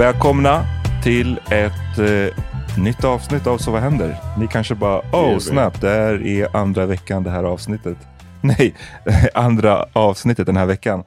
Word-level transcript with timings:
Välkomna 0.00 0.64
till 1.02 1.38
ett 1.50 1.98
eh, 1.98 2.82
nytt 2.82 3.04
avsnitt 3.04 3.46
av 3.46 3.58
Så 3.58 3.70
vad 3.70 3.80
händer? 3.80 4.16
Ni 4.38 4.48
kanske 4.48 4.74
bara, 4.74 4.98
oh 5.12 5.38
snap, 5.38 5.80
det 5.80 5.88
här 5.88 6.26
är 6.26 6.56
andra 6.56 6.86
veckan 6.86 7.22
det 7.22 7.30
här 7.30 7.44
avsnittet. 7.44 7.96
Nej, 8.40 8.74
andra 9.34 9.86
avsnittet 9.92 10.46
den 10.46 10.56
här 10.56 10.66
veckan. 10.66 11.04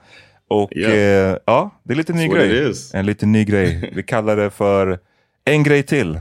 Och 0.47 0.75
Yeah. 0.75 1.31
eh, 1.31 1.37
ja, 1.45 1.71
det 1.83 1.93
är 1.93 1.95
lite 1.95 2.13
ny 2.13 2.27
That's 2.27 2.33
grej. 2.33 2.73
En 2.93 3.05
liten 3.05 3.31
ny 3.31 3.45
grej. 3.45 3.91
Vi 3.95 4.03
kallar 4.07 4.37
det 4.37 4.49
för 4.49 4.99
en 5.45 5.63
grej 5.63 5.83
till. 5.83 6.19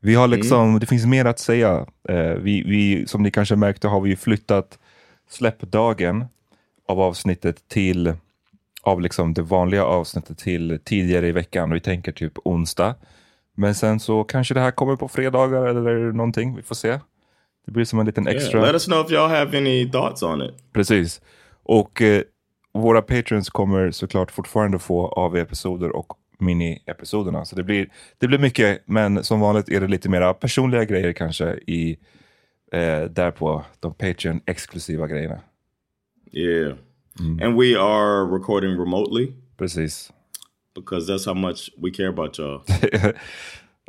Vi 0.00 0.14
har 0.14 0.28
liksom, 0.28 0.68
Mm. 0.68 0.80
det 0.80 0.86
finns 0.86 1.06
mer 1.06 1.24
att 1.24 1.38
säga. 1.38 1.86
Eh, 2.08 2.16
vi, 2.16 2.62
vi, 2.62 3.06
som 3.06 3.22
ni 3.22 3.30
kanske 3.30 3.56
märkte 3.56 3.88
har 3.88 4.00
vi 4.00 4.16
flyttat 4.16 4.78
släppdagen 5.30 6.24
av 6.88 7.00
avsnittet 7.00 7.68
till 7.68 8.12
av 8.88 9.00
liksom 9.00 9.34
det 9.34 9.42
vanliga 9.42 9.84
avsnittet 9.84 10.38
till 10.38 10.78
tidigare 10.84 11.28
i 11.28 11.32
veckan. 11.32 11.70
Vi 11.70 11.80
tänker 11.80 12.12
typ 12.12 12.32
onsdag. 12.44 12.94
Men 13.54 13.74
sen 13.74 14.00
så 14.00 14.24
kanske 14.24 14.54
det 14.54 14.60
här 14.60 14.70
kommer 14.70 14.96
på 14.96 15.08
fredagar 15.08 15.66
eller 15.66 16.12
någonting. 16.12 16.56
Vi 16.56 16.62
får 16.62 16.74
se. 16.74 16.98
Det 17.66 17.72
blir 17.72 17.84
som 17.84 17.98
en 17.98 18.06
liten 18.06 18.26
extra. 18.26 18.58
Yeah, 18.58 18.66
let 18.66 18.74
us 18.74 18.86
know 18.86 19.06
if 19.06 19.10
y'all 19.10 19.28
have 19.28 19.58
any 19.58 19.90
thoughts 19.90 20.22
on 20.22 20.42
it. 20.42 20.54
Precis. 20.72 21.20
Och 21.62 22.02
eh, 22.02 22.22
våra 22.72 23.02
patrons 23.02 23.50
kommer 23.50 23.90
såklart 23.90 24.30
fortfarande 24.30 24.78
få 24.78 25.06
AV-episoder 25.08 25.96
och 25.96 26.12
mini-episoderna. 26.38 27.44
Så 27.44 27.56
det 27.56 27.62
blir, 27.62 27.88
det 28.18 28.26
blir 28.28 28.38
mycket, 28.38 28.82
men 28.86 29.24
som 29.24 29.40
vanligt 29.40 29.68
är 29.68 29.80
det 29.80 29.88
lite 29.88 30.08
mera 30.08 30.34
personliga 30.34 30.84
grejer 30.84 31.12
kanske 31.12 31.52
i 31.66 31.98
eh, 32.72 33.02
där 33.02 33.30
på 33.30 33.64
de 33.80 33.94
Patreon-exklusiva 33.94 35.06
grejerna. 35.06 35.40
Yeah. 36.32 36.74
And 37.20 37.60
we 37.60 37.76
are 37.78 38.24
recording 38.38 38.70
remotely 38.78 39.32
Precis. 39.56 40.12
because 40.74 41.12
that's 41.12 41.26
how 41.26 41.34
much 41.34 41.70
we 41.82 41.90
care 41.90 42.08
about 42.08 42.38
y'all. 42.38 42.60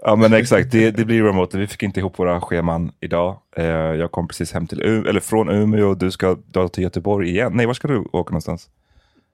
Ja 0.01 0.15
men 0.15 0.33
exakt, 0.33 0.71
det, 0.71 0.91
det 0.91 1.05
blir 1.05 1.23
remote. 1.23 1.57
Vi 1.57 1.67
fick 1.67 1.83
inte 1.83 1.99
ihop 1.99 2.19
våra 2.19 2.41
scheman 2.41 2.91
idag. 2.99 3.37
Eh, 3.55 3.65
jag 3.65 4.11
kom 4.11 4.27
precis 4.27 4.51
hem 4.53 4.67
till 4.67 4.81
U 4.81 5.05
eller 5.09 5.19
från 5.19 5.49
Umeå 5.49 5.87
och 5.89 5.97
du 5.97 6.11
ska 6.11 6.37
dra 6.45 6.67
till 6.67 6.83
Göteborg 6.83 7.29
igen. 7.29 7.51
Nej, 7.55 7.65
var 7.65 7.73
ska 7.73 7.87
du 7.87 7.97
åka 7.97 8.31
någonstans? 8.31 8.69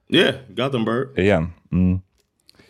yeah, 0.10 0.36
Gothenburg. 0.50 1.08
Igen? 1.20 1.50
Mm. 1.72 2.00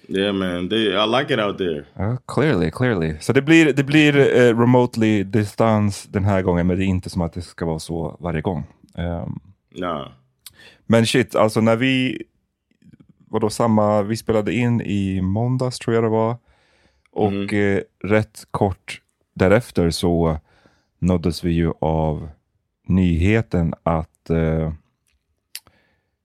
Yeah, 0.08 0.34
man. 0.34 0.70
They, 0.70 0.80
I 0.88 1.08
like 1.20 1.34
it 1.34 1.40
out 1.40 1.58
there. 1.58 1.86
Ja, 1.94 2.18
clearly, 2.28 2.72
clearly. 2.72 3.16
Så 3.20 3.34
det 3.34 3.42
blir, 3.42 3.74
det 3.74 3.84
blir 3.84 4.18
eh, 4.18 4.60
remotely 4.60 5.24
distans 5.24 6.04
den 6.04 6.26
här 6.26 6.42
gången, 6.42 6.68
men 6.68 6.78
det 6.78 6.84
är 6.84 6.88
inte 6.88 7.10
som 7.10 7.22
att 7.22 7.34
det 7.34 7.42
ska 7.42 7.66
vara 7.66 7.80
så 7.80 8.18
varje 8.20 8.42
gång. 8.42 8.64
Ehm, 8.98 9.40
Nah. 9.78 10.08
Men 10.86 11.06
shit, 11.06 11.36
alltså 11.36 11.62
när 11.62 11.76
vi, 11.76 12.24
vadå 13.30 13.50
samma, 13.50 14.02
vi 14.02 14.18
spelade 14.18 14.54
in 14.54 14.82
i 14.82 15.22
måndags 15.22 15.80
tror 15.80 15.96
jag 15.96 16.04
det 16.04 16.10
var. 16.10 16.38
Och 17.12 17.54
eh, 17.54 17.82
rätt 18.04 18.48
kort 18.52 19.02
därefter 19.34 19.90
så 19.90 20.38
nåddes 21.00 21.44
vi 21.44 21.52
ju 21.52 21.74
av 21.80 22.30
nyheten 22.88 23.74
att 23.84 24.30
eh, 24.30 24.74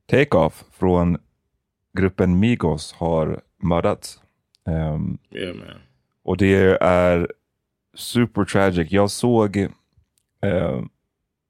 Takeoff 0.06 0.64
från 0.72 1.18
gruppen 1.98 2.38
Migos 2.38 2.92
har 2.92 3.40
mördats. 3.62 4.20
Ehm, 4.66 5.18
Yeah, 5.30 5.56
man. 5.56 5.66
och 6.22 6.36
det 6.36 6.82
är 6.82 7.32
super 7.94 8.44
tragic. 8.44 8.92
Jag 8.92 9.10
såg, 9.10 9.56
eh, 10.42 10.78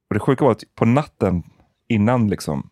och 0.08 0.14
det 0.14 0.18
sjuka 0.20 0.44
var 0.44 0.52
att 0.52 0.74
på 0.74 0.84
natten 0.84 1.42
innan 1.88 2.28
liksom 2.28 2.70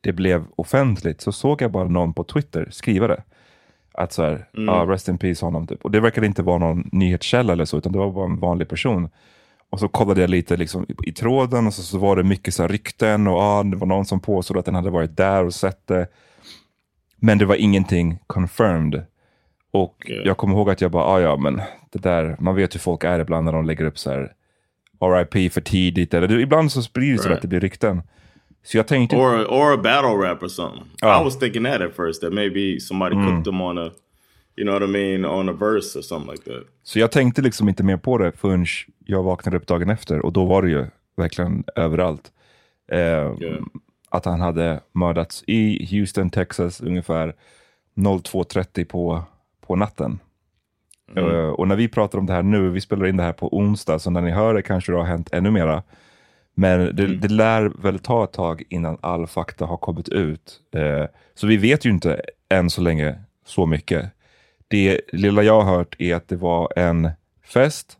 det 0.00 0.12
blev 0.12 0.44
offentligt 0.56 1.20
så 1.20 1.32
såg 1.32 1.62
jag 1.62 1.70
bara 1.72 1.88
någon 1.88 2.14
på 2.14 2.24
Twitter 2.24 2.68
skriva 2.70 3.06
det. 3.06 3.22
Att 3.94 4.12
så 4.12 4.22
här, 4.22 4.48
ah, 4.68 4.84
rest 4.84 5.08
in 5.08 5.18
peace 5.18 5.44
honom 5.46 5.66
typ. 5.66 5.84
Och 5.84 5.90
det 5.90 6.00
verkade 6.00 6.26
inte 6.26 6.42
vara 6.42 6.58
någon 6.58 6.88
nyhetskälla 6.92 7.52
eller 7.52 7.64
så, 7.64 7.78
utan 7.78 7.92
det 7.92 7.98
var 7.98 8.10
bara 8.12 8.24
en 8.24 8.40
vanlig 8.40 8.68
person. 8.68 9.08
Och 9.70 9.80
så 9.80 9.88
kollade 9.88 10.20
jag 10.20 10.30
lite 10.30 10.56
liksom 10.56 10.86
i, 11.06 11.12
tråden 11.12 11.66
och 11.66 11.74
så, 11.74 11.82
så 11.82 11.98
var 11.98 12.16
det 12.16 12.22
mycket 12.24 12.54
så 12.54 12.62
här 12.62 12.68
rykten 12.68 13.26
och 13.26 13.38
ah, 13.42 13.62
det 13.62 13.76
var 13.76 13.86
någon 13.86 14.04
som 14.04 14.20
påstod 14.20 14.56
att 14.56 14.64
den 14.64 14.74
hade 14.74 14.90
varit 14.90 15.16
där 15.16 15.44
och 15.44 15.54
sett 15.54 15.86
det. 15.86 16.06
Men 17.16 17.38
det 17.38 17.44
var 17.44 17.54
ingenting 17.54 18.18
confirmed. 18.26 19.04
Och 19.70 19.94
Ja. 20.06 20.22
jag 20.24 20.36
kommer 20.36 20.54
ihåg 20.54 20.70
att 20.70 20.80
jag 20.80 20.90
bara, 20.90 21.04
ah, 21.04 21.20
ja 21.20 21.36
men 21.36 21.60
det 21.90 21.98
där, 22.02 22.36
man 22.40 22.54
vet 22.54 22.74
hur 22.74 22.80
folk 22.80 23.04
är 23.04 23.18
ibland 23.18 23.44
när 23.44 23.52
de 23.52 23.64
lägger 23.66 23.84
upp 23.84 23.98
så 23.98 24.10
här 24.10 24.32
RIP 25.00 25.52
för 25.52 25.60
tidigt. 25.60 26.14
Eller 26.14 26.38
ibland 26.38 26.72
så 26.72 26.82
sprider 26.82 27.12
det 27.12 27.18
sig 27.18 27.28
Right. 27.28 27.36
att 27.38 27.42
det 27.42 27.48
blir 27.48 27.60
rykten. 27.60 28.02
Så 28.70 28.76
jag 28.76 28.86
tänkte, 28.86 29.16
Or 29.16 29.44
or 29.44 29.72
a 29.72 29.76
battle 29.76 30.16
rap 30.28 30.42
or 30.42 30.48
something. 30.48 30.84
Oh. 31.02 31.20
I 31.20 31.24
was 31.24 31.38
thinking 31.38 31.64
that 31.64 31.80
at 31.80 31.96
first 31.96 32.20
that 32.20 32.32
maybe 32.32 32.80
somebody 32.80 33.14
cooked 33.16 33.44
them 33.44 33.60
on 33.60 33.78
a, 33.78 33.90
you 34.56 34.64
know 34.66 34.72
what 34.74 34.82
I 34.82 34.92
mean, 34.92 35.24
on 35.24 35.48
a 35.48 35.52
verse 35.52 35.98
or 35.98 36.02
something 36.02 36.30
like 36.32 36.44
that. 36.44 36.64
så 36.82 36.98
jag 36.98 37.12
tänkte 37.12 37.42
liksom 37.42 37.68
inte 37.68 37.82
mer 37.82 37.96
på 37.96 38.18
det 38.18 38.32
förrän 38.32 38.66
jag 39.06 39.22
vaknade 39.22 39.56
upp 39.56 39.66
dagen 39.66 39.90
efter. 39.90 40.20
Och 40.20 40.32
då 40.32 40.44
var 40.44 40.62
det 40.62 40.68
ju 40.68 40.86
verkligen 41.16 41.64
överallt. 41.76 42.32
Eh, 42.92 42.98
Yeah. 42.98 43.62
Att 44.10 44.24
han 44.24 44.40
hade 44.40 44.80
mördats 44.92 45.44
i 45.46 45.86
Houston, 45.90 46.30
Texas 46.30 46.80
ungefär 46.80 47.34
02.30 47.96 48.84
på, 48.84 49.22
på 49.66 49.76
natten. 49.76 50.18
Eh, 51.16 51.48
och 51.48 51.68
när 51.68 51.76
vi 51.76 51.88
pratar 51.88 52.18
om 52.18 52.26
det 52.26 52.32
här 52.32 52.42
nu, 52.42 52.70
vi 52.70 52.80
spelar 52.80 53.06
in 53.06 53.16
det 53.16 53.22
här 53.22 53.32
på 53.32 53.56
onsdag, 53.56 53.98
så 53.98 54.10
när 54.10 54.20
ni 54.20 54.30
hör 54.30 54.54
det 54.54 54.62
kanske 54.62 54.92
det 54.92 54.98
har 54.98 55.04
hänt 55.04 55.28
ännu 55.32 55.50
mera. 55.50 55.82
Men 56.58 56.96
det, 56.96 57.06
det 57.06 57.28
lär 57.28 57.72
väl 57.82 57.98
ta 57.98 58.24
ett 58.24 58.32
tag 58.32 58.62
innan 58.68 58.98
all 59.00 59.26
fakta 59.26 59.64
har 59.66 59.76
kommit 59.76 60.08
ut. 60.08 60.60
Eh, 60.74 61.04
så 61.34 61.46
vi 61.46 61.56
vet 61.56 61.84
ju 61.84 61.90
inte 61.90 62.20
än 62.48 62.70
så 62.70 62.80
länge 62.82 63.14
så 63.46 63.66
mycket. 63.66 64.10
Det 64.68 65.00
lilla 65.12 65.42
jag 65.42 65.60
har 65.60 65.76
hört 65.76 65.96
är 65.98 66.14
att 66.14 66.28
det 66.28 66.36
var 66.36 66.72
en 66.76 67.10
fest 67.44 67.98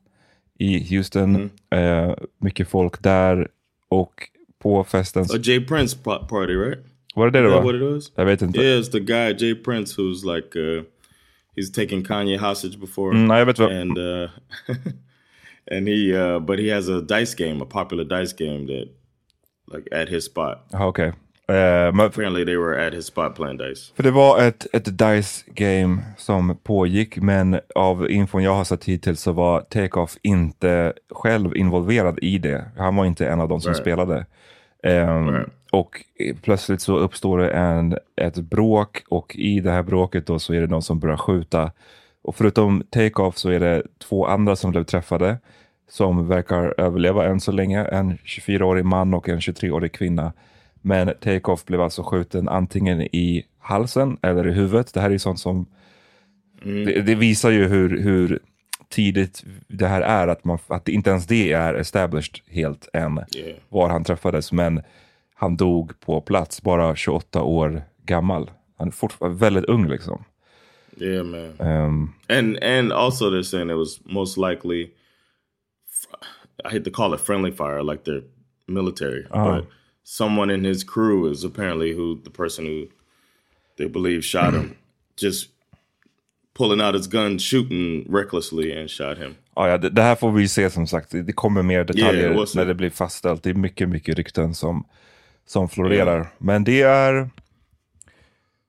i 0.59 0.97
Houston, 0.97 1.51
eh, 1.71 2.15
mycket 2.39 2.69
folk 2.69 3.03
där 3.03 3.49
och 3.89 4.29
på 4.59 4.85
festen, 4.85 5.23
A 5.23 5.39
Jay 5.43 5.67
Prince 5.67 5.99
pa- 6.05 6.27
party, 6.27 6.53
right? 6.53 6.79
var 7.15 7.31
det 7.31 7.39
det 7.39 7.45
det 7.49 7.55
var? 7.55 7.63
what 7.63 7.75
it 7.75 7.83
was? 7.83 8.13
Jag 8.15 8.25
vet 8.25 8.43
inte. 8.43 8.61
Yeah, 8.61 8.81
it's 8.81 8.91
the 8.93 9.01
guy 9.01 9.37
Jay 9.39 9.55
Prince 9.55 10.01
who's 10.03 10.35
like 10.35 10.59
uh 10.59 10.83
he's 11.57 11.75
taken 11.75 12.05
Kanye 12.05 12.39
hostage 12.39 12.79
before. 12.81 13.17
Mm, 13.17 13.37
jag 13.37 13.47
vet 13.47 13.59
vad. 13.59 13.73
and 13.73 13.99
uh 13.99 14.31
and 15.71 15.89
he 15.89 16.13
uh 16.13 16.39
but 16.41 16.59
he 16.59 16.75
has 16.75 16.89
a 16.89 17.01
dice 17.01 17.35
game, 17.35 17.63
a 17.63 17.67
popular 17.67 18.05
dice 18.05 18.33
game 18.39 18.67
that 18.67 18.89
like 19.77 20.03
at 20.03 20.09
his 20.09 20.25
spot. 20.25 20.67
Jaha, 20.73 20.87
okej. 20.87 21.13
Eh, 21.49 21.93
men 21.95 22.01
Apparently 22.01 22.45
they 22.45 22.57
were 22.57 22.87
at 22.87 22.95
his 22.95 23.07
spot 23.07 23.35
playing 23.37 23.57
dice. 23.59 23.93
För 23.97 24.03
det 24.03 24.11
var 24.11 24.43
ett, 24.43 24.67
ett 24.73 24.99
DICE-game 24.99 25.99
som 26.17 26.57
pågick, 26.63 27.17
men 27.17 27.61
av 27.75 28.11
infon 28.11 28.43
jag 28.43 28.55
har 28.55 28.65
sett 28.65 28.85
hittills 28.85 29.21
så 29.21 29.33
var 29.33 29.61
Takeoff 29.61 30.17
inte 30.23 30.93
själv 31.11 31.57
involverad 31.57 32.19
i 32.23 32.39
det. 32.39 32.65
Han 32.77 32.97
var 32.97 33.05
inte 33.05 33.29
en 33.29 33.41
av 33.41 33.49
de 33.49 33.61
som 33.61 33.71
Right. 33.73 33.83
spelade. 33.83 34.27
Ehm, 34.83 35.29
Right. 35.29 35.49
Och 35.73 36.05
plötsligt 36.43 36.81
så 36.81 36.99
uppstår 36.99 37.39
det 37.39 37.51
en, 37.51 37.97
ett 38.17 38.37
bråk 38.37 39.03
och 39.09 39.37
i 39.37 39.61
det 39.61 39.71
här 39.71 39.83
bråket 39.83 40.27
då 40.27 40.39
så 40.39 40.55
är 40.55 40.61
det 40.61 40.67
någon 40.67 40.83
som 40.83 40.99
börjar 40.99 41.17
skjuta. 41.17 41.71
Och 42.29 42.37
förutom 42.37 42.83
Takeoff 42.91 43.39
så 43.39 43.51
är 43.51 43.61
det 43.61 43.83
två 43.99 44.27
andra 44.27 44.57
som 44.57 44.71
blev 44.71 44.85
träffade 44.85 45.39
som 45.91 46.29
verkar 46.29 46.81
överleva 46.81 47.27
än 47.27 47.41
så 47.41 47.53
länge. 47.53 47.85
En 47.85 48.19
24-årig 48.19 48.85
man 48.85 49.15
och 49.15 49.29
en 49.29 49.39
23-årig 49.39 49.93
kvinna. 49.93 50.33
Men 50.81 51.15
Takeoff 51.21 51.65
blev 51.65 51.81
alltså 51.81 52.03
skjuten 52.03 52.49
antingen 52.49 53.03
i 53.03 53.45
halsen 53.59 54.19
eller 54.23 54.49
i 54.49 54.53
huvudet. 54.53 54.95
Det 54.95 55.01
här 55.01 55.11
är 55.11 55.19
sånt 55.19 55.41
som... 55.41 55.67
Det, 56.63 57.01
det 57.01 57.15
visar 57.15 57.51
ju 57.51 57.69
hur, 57.69 58.03
hur 58.03 58.39
tidigt 58.89 59.45
det 59.69 59.87
här 59.87 60.01
är. 60.01 60.29
Att, 60.29 60.45
man, 60.45 60.59
att 60.67 60.89
inte 60.89 61.11
ens 61.11 61.27
det 61.27 61.53
är 61.53 61.75
established 61.75 62.41
helt 62.51 62.89
än. 62.93 63.21
Yeah. 63.37 63.59
Var 63.69 63.89
han 63.89 64.05
träffades. 64.05 64.53
Men 64.53 64.83
han 65.35 65.57
dog 65.57 66.01
på 66.01 66.21
plats, 66.21 66.63
bara 66.63 66.97
28 66.97 67.43
år 67.43 67.83
gammal. 68.05 68.51
Han 68.79 68.89
är 68.89 68.93
fortfarande 68.93 69.39
väldigt 69.39 69.65
ung 69.65 69.89
liksom. 69.89 70.25
Yeah, 71.01 71.23
man. 71.23 71.55
Ehm, 71.59 72.15
And 72.29 72.59
and 72.63 72.93
also 72.93 73.31
they're 73.31 73.43
saying 73.43 73.71
it 73.71 73.77
was 73.77 74.01
most 74.05 74.37
likely 74.39 74.93
I 76.65 76.71
hate 76.71 76.85
to 76.85 76.91
call 76.91 77.15
it 77.15 77.21
friendly 77.21 77.51
fire 77.51 77.83
like 77.83 78.05
they're 78.05 78.25
military, 78.67 79.27
but 79.31 79.67
someone 80.05 80.51
in 80.55 80.65
his 80.65 80.85
crew 80.85 81.31
is 81.31 81.45
apparently 81.45 81.93
who 81.95 82.17
the 82.25 82.31
person 82.31 82.67
who 82.67 82.87
they 83.77 83.89
believe 83.89 84.25
shot 84.25 84.55
him 84.55 84.77
just 85.17 85.49
pulling 86.55 86.81
out 86.81 86.95
his 86.95 87.07
gun, 87.07 87.39
shooting 87.39 88.05
recklessly 88.09 88.73
and 88.73 88.91
shot 88.91 89.19
him. 89.19 89.35
Ja, 89.57 89.69
ja, 89.69 89.79
det, 89.79 89.91
det 89.91 90.03
här 90.03 90.15
får 90.15 90.33
vi 90.33 90.49
se 90.49 90.71
som 90.71 90.87
sagt. 90.87 91.11
Det 91.11 91.33
kommer 91.33 91.63
mer 91.63 91.85
detaljer 91.85 92.31
Yeah, 92.31 92.47
när 92.55 92.65
det 92.65 92.75
blir 92.75 92.91
fastställt. 92.91 93.43
Det 93.43 93.51
är 93.51 93.55
mycket, 93.55 93.89
mycket 93.89 94.17
rykten 94.17 94.55
som, 94.55 94.85
som 95.47 95.69
florerar. 95.69 96.29
Men 96.39 96.65
det 96.65 96.83
är 96.83 97.31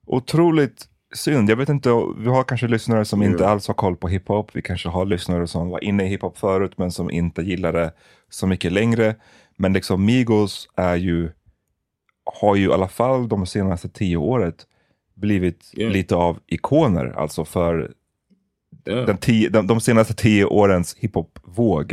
otroligt 0.06 0.89
synd. 1.14 1.50
Jag 1.50 1.56
vet 1.56 1.68
inte, 1.68 1.88
vi 2.18 2.28
har 2.28 2.44
kanske 2.44 2.68
lyssnare 2.68 3.04
som 3.04 3.22
inte 3.22 3.48
alls 3.48 3.68
har 3.68 3.74
koll 3.74 3.96
på 3.96 4.08
hiphop. 4.08 4.50
Vi 4.52 4.62
kanske 4.62 4.88
har 4.88 5.04
lyssnare 5.04 5.46
som 5.46 5.68
var 5.68 5.84
inne 5.84 6.04
i 6.04 6.08
hiphop 6.08 6.38
förut 6.38 6.72
men 6.76 6.90
som 6.92 7.10
inte 7.10 7.42
gillar 7.42 7.72
det 7.72 7.92
så 8.30 8.46
mycket 8.46 8.72
längre. 8.72 9.14
Men 9.56 9.72
liksom 9.72 10.04
Migos 10.04 10.68
är 10.76 10.96
ju, 10.96 11.30
har 12.40 12.56
ju 12.56 12.68
i 12.68 12.72
alla 12.72 12.88
fall 12.88 13.28
de 13.28 13.46
senaste 13.46 13.88
tio 13.88 14.16
året 14.16 14.66
blivit 15.14 15.70
Yeah. 15.74 15.92
lite 15.92 16.14
av 16.14 16.38
ikoner. 16.46 17.14
Alltså 17.16 17.44
för 17.44 17.92
Yeah. 18.88 19.06
den 19.06 19.16
tio, 19.16 19.48
de, 19.48 19.66
de 19.66 19.80
senaste 19.80 20.14
tio 20.14 20.44
årens 20.44 20.96
hiphop-våg 20.98 21.92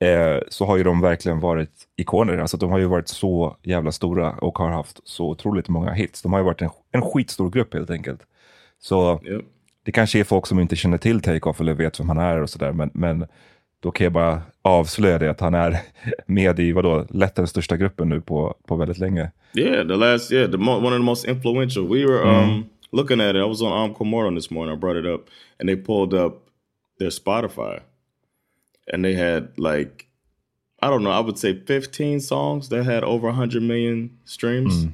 eh, 0.00 0.38
så 0.48 0.64
har 0.66 0.76
ju 0.76 0.82
de 0.84 1.00
verkligen 1.00 1.40
varit 1.40 1.70
ikoner. 1.96 2.38
Alltså 2.38 2.56
de 2.56 2.70
har 2.70 2.78
ju 2.78 2.84
varit 2.84 3.08
så 3.08 3.56
jävla 3.62 3.92
stora 3.92 4.30
och 4.32 4.58
har 4.58 4.70
haft 4.70 5.00
så 5.08 5.28
otroligt 5.30 5.68
många 5.68 5.92
hits. 5.92 6.22
De 6.22 6.32
har 6.32 6.40
ju 6.40 6.44
varit 6.44 6.62
en, 6.62 6.70
en 6.92 7.02
skitstor 7.02 7.50
grupp 7.50 7.74
helt 7.74 7.90
enkelt. 7.90 8.20
Så 8.80 9.20
Yep. 9.24 9.44
det 9.84 9.92
kanske 9.92 10.20
är 10.20 10.24
folk 10.24 10.46
som 10.46 10.58
inte 10.60 10.76
känner 10.76 10.98
till 10.98 11.20
Takeoff 11.20 11.60
eller 11.60 11.74
vet 11.74 12.00
vem 12.00 12.08
han 12.08 12.18
är 12.18 12.42
och 12.42 12.50
sådär. 12.50 12.72
Men, 12.72 12.90
men 12.94 13.26
då 13.80 13.90
kan 13.90 14.04
jag 14.04 14.12
bara 14.12 14.42
avslöja 14.62 15.18
det 15.18 15.30
att 15.30 15.40
han 15.40 15.54
är 15.54 15.78
med 16.26 16.60
i 16.60 16.72
vadå, 16.72 17.06
lätt 17.10 17.34
den 17.34 17.46
största 17.46 17.76
gruppen 17.76 18.08
nu 18.08 18.20
på, 18.20 18.54
på 18.66 18.76
väldigt 18.76 18.98
länge. 18.98 19.30
Yeah, 19.54 19.86
the 19.88 19.96
last 19.96 20.32
yeah, 20.32 20.50
the 20.50 20.56
mo- 20.56 20.76
one 20.78 20.86
of 20.86 20.92
the 21.00 21.04
most 21.04 21.28
influential. 21.28 21.88
We 21.88 22.06
were 22.06 22.22
um 22.22 22.64
looking 22.92 23.20
at 23.20 23.30
it. 23.30 23.36
I 23.36 23.48
was 23.48 23.62
on 23.62 23.72
Amco 23.72 24.04
Morton 24.04 24.34
this 24.34 24.50
morning. 24.50 24.74
I 24.74 24.78
brought 24.80 24.96
it 25.00 25.06
up, 25.06 25.28
and 25.60 25.68
they 25.68 25.76
pulled 25.76 26.14
up 26.14 26.46
their 26.98 27.10
Spotify, 27.10 27.80
and 28.92 29.04
they 29.04 29.14
had 29.14 29.48
like 29.56 30.06
I 30.82 30.86
don't 30.86 31.02
know. 31.02 31.10
I 31.10 31.20
would 31.20 31.36
say 31.38 31.54
fifteen 31.66 32.20
songs 32.20 32.68
that 32.68 32.84
had 32.84 33.02
over 33.04 33.32
hundred 33.32 33.62
million 33.62 34.10
streams. 34.24 34.84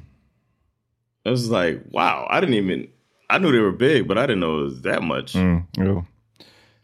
It 1.25 1.29
was 1.29 1.49
like 1.51 1.81
wow. 1.91 2.27
I 2.31 2.39
didn't 2.39 2.55
even. 2.55 2.87
I 3.35 3.37
knew 3.39 3.51
they 3.51 3.61
were 3.61 3.77
big, 3.77 4.07
but 4.07 4.17
I 4.17 4.21
didn't 4.21 4.39
know 4.39 4.59
it 4.59 4.63
was 4.73 4.81
that 4.81 5.03
much. 5.03 5.35
Mm, 5.35 5.61
jo. 5.77 6.05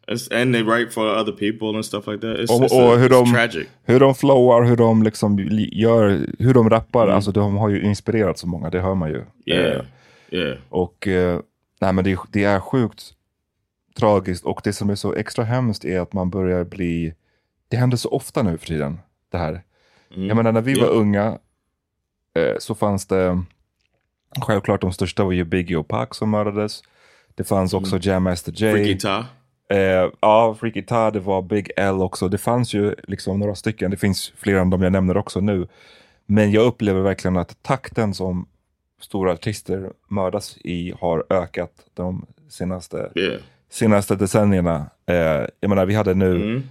It's, 0.07 0.41
and 0.41 0.53
they 0.53 0.63
write 0.63 0.91
for 0.93 1.07
other 1.07 1.31
people 1.31 1.67
and 1.75 1.85
stuff 1.85 2.07
like 2.07 2.19
that. 2.21 2.39
It's, 2.39 2.51
Och, 2.51 2.61
it's, 2.63 2.73
och 2.73 2.93
a- 2.93 2.97
hur, 2.97 3.09
de, 3.09 3.33
tragic. 3.33 3.67
hur 3.83 3.99
de 3.99 4.15
flowar, 4.15 4.63
hur 4.63 4.75
de 4.77 5.03
liksom 5.03 5.39
li- 5.39 5.69
gör, 5.81 6.25
hur 6.39 6.53
de 6.53 6.69
rappar. 6.69 7.07
Alltså 7.07 7.31
de 7.31 7.55
har 7.57 7.69
ju 7.69 7.81
inspirerat 7.81 8.37
så 8.37 8.47
många, 8.47 8.69
det 8.69 8.79
hör 8.79 8.95
man 8.95 9.09
ju. 9.09 9.17
Eh, 9.17 9.23
Yeah, 9.45 9.85
yeah. 10.31 10.57
Och 10.69 11.07
eh, 11.07 11.39
nej, 11.81 11.93
men 11.93 12.03
det, 12.03 12.19
det 12.31 12.43
är 12.43 12.59
sjukt 12.59 13.03
tragiskt. 13.99 14.45
Och 14.45 14.61
det 14.63 14.73
som 14.73 14.89
är 14.89 14.95
så 14.95 15.13
extra 15.13 15.43
hemskt 15.45 15.85
är 15.85 15.99
att 15.99 16.13
man 16.13 16.29
börjar 16.29 16.63
bli... 16.63 17.13
Det 17.67 17.77
händer 17.77 17.97
så 17.97 18.09
ofta 18.09 18.43
nu 18.43 18.57
för 18.57 18.67
tiden, 18.67 18.99
det 19.31 19.37
här. 19.37 19.61
Jag 20.15 20.35
menar, 20.37 20.51
när 20.51 20.61
vi 20.61 20.73
var 20.73 20.87
Ja. 20.87 20.91
unga 20.93 21.37
eh, 22.35 22.55
så 22.59 22.75
fanns 22.75 23.05
det... 23.07 23.43
Självklart 24.41 24.81
de 24.81 24.93
största 24.93 25.23
var 25.23 25.31
ju 25.31 25.43
Biggie 25.43 25.77
och 25.77 25.87
Pac 25.87 26.07
som 26.11 26.29
mördades. 26.29 26.81
Det 27.35 27.43
fanns 27.43 27.73
också 27.73 27.99
Jam 28.01 28.23
Master 28.23 28.53
Jay. 28.55 28.73
Freaky 28.73 28.97
Ta. 28.97 29.25
Eh, 29.69 30.09
ja, 30.19 30.55
Freaky 30.59 30.81
Ta, 30.81 31.11
det 31.11 31.19
var 31.19 31.41
Big 31.41 31.71
L 31.77 32.01
också. 32.01 32.27
Det 32.27 32.37
fanns 32.37 32.73
ju 32.73 32.95
liksom 33.03 33.39
några 33.39 33.55
stycken. 33.55 33.91
Det 33.91 33.97
finns 33.97 34.33
fler 34.37 34.55
än 34.55 34.69
de 34.69 34.81
jag 34.81 34.91
nämner 34.91 35.17
också 35.17 35.39
nu. 35.39 35.67
Men 36.25 36.51
jag 36.51 36.65
upplever 36.65 37.01
verkligen 37.01 37.37
att 37.37 37.63
takten 37.63 38.13
som 38.13 38.45
stora 39.01 39.31
artister 39.31 39.91
mördas 40.07 40.57
i 40.57 40.93
har 40.99 41.25
ökat 41.29 41.71
de 41.93 42.25
senaste 42.49 43.11
Yeah. 43.15 43.41
senaste 43.69 44.15
decennierna. 44.15 44.85
Eh, 45.05 45.15
jag 45.59 45.69
menar, 45.69 45.85
vi 45.85 45.93
hade 45.95 46.13
nu 46.13 46.35
Mm. 46.35 46.63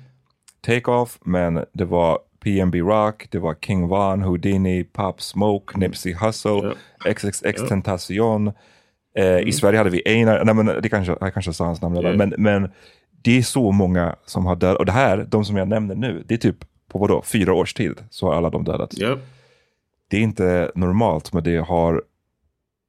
Take-Off, 0.66 1.18
men 1.20 1.64
det 1.72 1.84
var 1.84 2.18
PNB 2.42 2.74
Rock, 2.74 3.26
det 3.30 3.38
var 3.38 3.54
King 3.54 3.88
Von, 3.88 4.22
Houdini, 4.22 4.84
Pop 4.84 5.22
Smoke, 5.22 5.78
Nipsey 5.78 6.14
Hussle, 6.14 6.74
XXX 7.04 7.68
Tentacion. 7.68 8.52
Eh, 9.14 9.38
I 9.38 9.52
Sverige 9.52 9.78
hade 9.78 9.90
vi 9.90 10.02
Einar, 10.06 10.44
nej 10.44 10.54
men 10.54 10.66
det 10.66 10.88
kanske, 10.88 11.16
jag 11.20 11.34
kanske 11.34 11.52
sa 11.52 11.64
hans 11.64 11.82
namn 11.82 11.96
Yeah. 11.96 12.16
men, 12.16 12.34
men 12.38 12.70
det 13.22 13.38
är 13.38 13.42
så 13.42 13.72
många 13.72 14.16
som 14.26 14.46
har 14.46 14.56
dödat. 14.56 14.78
Och 14.78 14.86
det 14.86 14.92
här, 14.92 15.26
de 15.28 15.44
som 15.44 15.56
jag 15.56 15.68
nämner 15.68 15.94
nu, 15.94 16.24
det 16.26 16.34
är 16.34 16.38
typ 16.38 16.56
på 16.88 16.98
vadå, 16.98 17.22
fyra 17.22 17.54
års 17.54 17.74
tid 17.74 18.04
så 18.10 18.26
har 18.26 18.34
alla 18.34 18.50
de 18.50 18.64
dödats. 18.64 19.00
Yep. 19.00 19.18
Det 20.08 20.16
är 20.16 20.20
inte 20.20 20.72
normalt, 20.74 21.32
men 21.32 21.44
det 21.44 21.56
har 21.56 22.02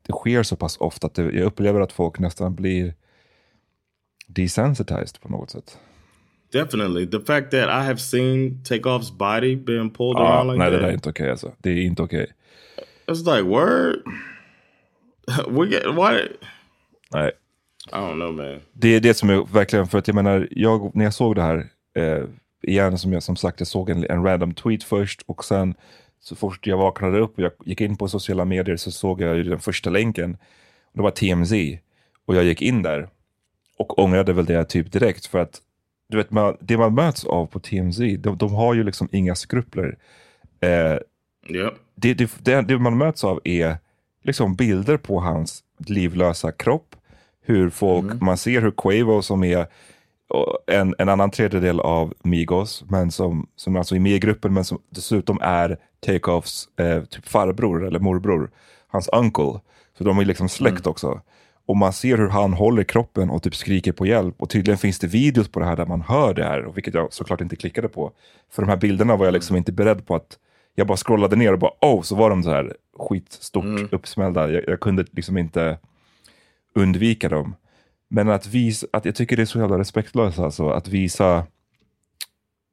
det 0.07 0.13
sker 0.13 0.43
så 0.43 0.55
pass 0.55 0.77
ofta 0.77 1.07
att 1.07 1.13
det, 1.13 1.24
jag 1.24 1.45
upplever 1.45 1.81
att 1.81 1.91
folk 1.91 2.19
nästan 2.19 2.55
blir 2.55 2.93
desensitized 4.27 5.22
på 5.22 5.29
något 5.29 5.50
sätt. 5.50 5.79
Definitely. 6.53 7.05
The 7.07 7.19
fact 7.19 7.51
that 7.51 7.69
I 7.69 7.83
have 7.88 7.98
seen 8.00 8.62
Takeoff's 8.63 9.12
body 9.17 9.55
being 9.55 9.89
pulled 9.89 10.17
Ja, 10.17 10.33
around 10.33 10.48
like 10.48 10.57
nej, 10.60 10.72
det 10.72 10.77
that. 10.77 10.81
där 10.81 10.89
är 10.89 10.93
inte 10.93 11.10
okej 11.10 11.29
alltså. 11.31 11.51
Det 11.57 11.69
är 11.69 11.81
inte 11.81 12.01
okej. 12.01 12.27
It's 13.07 13.36
like 13.36 13.41
word. 13.41 13.95
we 15.60 15.67
get 15.67 15.86
why? 15.86 16.27
Nej. 17.12 17.31
I 17.91 17.95
don't 17.95 18.13
know, 18.15 18.33
man. 18.33 18.60
Det 18.74 18.95
är 18.95 19.00
det 19.00 19.13
som 19.13 19.29
är 19.29 19.53
verkligen, 19.53 19.88
för 19.88 19.98
att 19.98 20.07
jag 20.07 20.15
menar, 20.15 20.48
jag, 20.51 20.95
när 20.95 21.03
jag 21.03 21.13
såg 21.13 21.36
det 21.36 21.41
här, 21.41 21.67
eh, 21.95 22.24
igen 22.62 22.98
som 22.98 23.13
jag 23.13 23.24
som 23.24 23.36
sagt, 23.36 23.60
jag 23.60 23.67
såg 23.67 23.89
en, 23.89 24.05
en 24.10 24.24
random 24.24 24.53
tweet 24.53 24.83
först 24.83 25.22
och 25.25 25.45
sen 25.45 25.75
så 26.19 26.36
fort 26.36 26.67
jag 26.67 26.77
vaknade 26.77 27.19
upp 27.19 27.38
och 27.38 27.43
jag 27.43 27.51
gick 27.65 27.81
in 27.81 27.98
på 27.98 28.07
sociala 28.07 28.45
medier 28.45 28.77
så 28.77 28.91
såg 28.91 29.22
jag 29.22 29.36
ju 29.36 29.43
den 29.43 29.60
första 29.60 29.89
länken. 29.89 30.38
Och 30.91 30.98
det 30.98 31.01
var 31.01 31.12
TMZ. 31.12 31.53
Och 32.25 32.36
jag 32.36 32.43
gick 32.43 32.62
in 32.62 32.81
där 32.83 33.10
och 33.77 34.00
ångrade 34.00 34.33
väl 34.33 34.45
det 34.45 34.65
typ 34.65 34.91
direkt 34.91 35.25
för 35.25 35.39
att 35.39 35.62
du 36.10 36.17
vet, 36.17 36.31
man, 36.31 36.57
det 36.60 36.77
man 36.77 36.95
möts 36.95 37.25
av 37.25 37.45
på 37.45 37.60
TMZ, 37.60 38.00
de, 38.19 38.38
de 38.38 38.53
har 38.53 38.74
ju 38.74 38.83
liksom 38.83 39.10
inga 39.12 39.36
skrupler. 39.36 39.98
Eh, 40.60 40.98
Yep. 41.50 41.74
det, 41.95 42.13
det, 42.13 42.31
det, 42.39 42.62
det 42.62 42.79
man 42.79 42.98
möts 42.98 43.24
av 43.24 43.39
är 43.43 43.77
liksom 44.24 44.55
bilder 44.55 44.98
på 44.98 45.19
hans 45.19 45.63
livlösa 45.77 46.51
kropp. 46.51 46.95
Hur 47.45 47.69
folk, 47.69 48.22
man 48.22 48.38
ser 48.38 48.62
hur 48.62 48.72
Quavo 48.72 49.22
som 49.22 49.43
är 49.43 49.67
en, 50.67 50.95
en 50.98 51.10
annan 51.10 51.31
tredjedel 51.31 51.79
av 51.79 52.13
Migos, 52.24 52.83
men 52.88 53.12
som, 53.12 53.48
som 53.55 53.75
alltså 53.75 53.95
är 53.95 54.00
med 54.00 54.12
i 54.12 54.19
gruppen, 54.19 54.53
men 54.53 54.65
som 54.65 54.81
dessutom 54.89 55.38
är 55.41 55.77
Takeoffs 56.05 56.67
eh, 56.79 57.03
typ 57.03 57.27
farbror 57.27 57.88
eller 57.88 58.00
morbror, 58.00 58.51
hans 58.88 59.07
uncle. 59.07 59.60
Så 59.98 60.03
de 60.03 60.19
är 60.19 60.25
liksom 60.25 60.50
släkt 60.50 60.88
också. 60.88 61.22
Och 61.65 61.77
man 61.77 61.93
ser 61.93 62.17
hur 62.17 62.29
han 62.29 62.53
håller 62.53 62.84
kroppen 62.84 63.29
och 63.29 63.43
typ 63.43 63.55
skriker 63.55 63.91
på 63.91 64.05
hjälp. 64.05 64.41
Och 64.41 64.50
tydligen 64.50 64.77
finns 64.77 65.00
det 65.00 65.08
videos 65.08 65.48
på 65.48 65.60
det 65.60 65.65
här 65.65 65.75
där 65.75 65.86
man 65.86 66.01
hör 66.01 66.34
det 66.34 66.43
här, 66.43 66.65
och 66.65 66.77
vilket 66.77 66.93
jag 66.93 67.13
såklart 67.13 67.41
inte 67.41 67.55
klickade 67.55 67.88
på. 67.88 68.12
För 68.51 68.62
de 68.62 68.70
här 68.70 68.77
bilderna 68.77 69.15
var 69.15 69.25
jag 69.25 69.34
liksom 69.34 69.55
inte 69.55 69.72
beredd 69.72 70.05
på 70.05 70.15
att 70.15 70.38
jag 70.75 70.88
bara 70.88 70.98
scrollade 70.98 71.36
ner 71.36 71.53
och 71.53 71.60
bara 71.60 71.72
oh, 71.82 72.01
så 72.01 72.15
var 72.15 72.29
de 72.29 72.43
så 72.43 72.50
här 72.50 72.74
skitstort 73.00 73.93
uppsmällda. 73.93 74.51
Jag, 74.51 74.63
jag 74.67 74.79
kunde 74.79 75.05
liksom 75.12 75.38
inte 75.38 75.77
undvika 76.75 77.29
dem. 77.29 77.55
Men 78.08 78.29
att 78.29 78.48
visa, 78.48 78.88
att 78.93 79.05
jag 79.05 79.15
tycker 79.15 79.36
det 79.36 79.41
är 79.41 79.46
så 79.46 79.60
jävla 79.60 79.79
respektlöst 79.79 80.39
alltså, 80.39 80.70
att 80.70 80.88
visa 80.88 81.46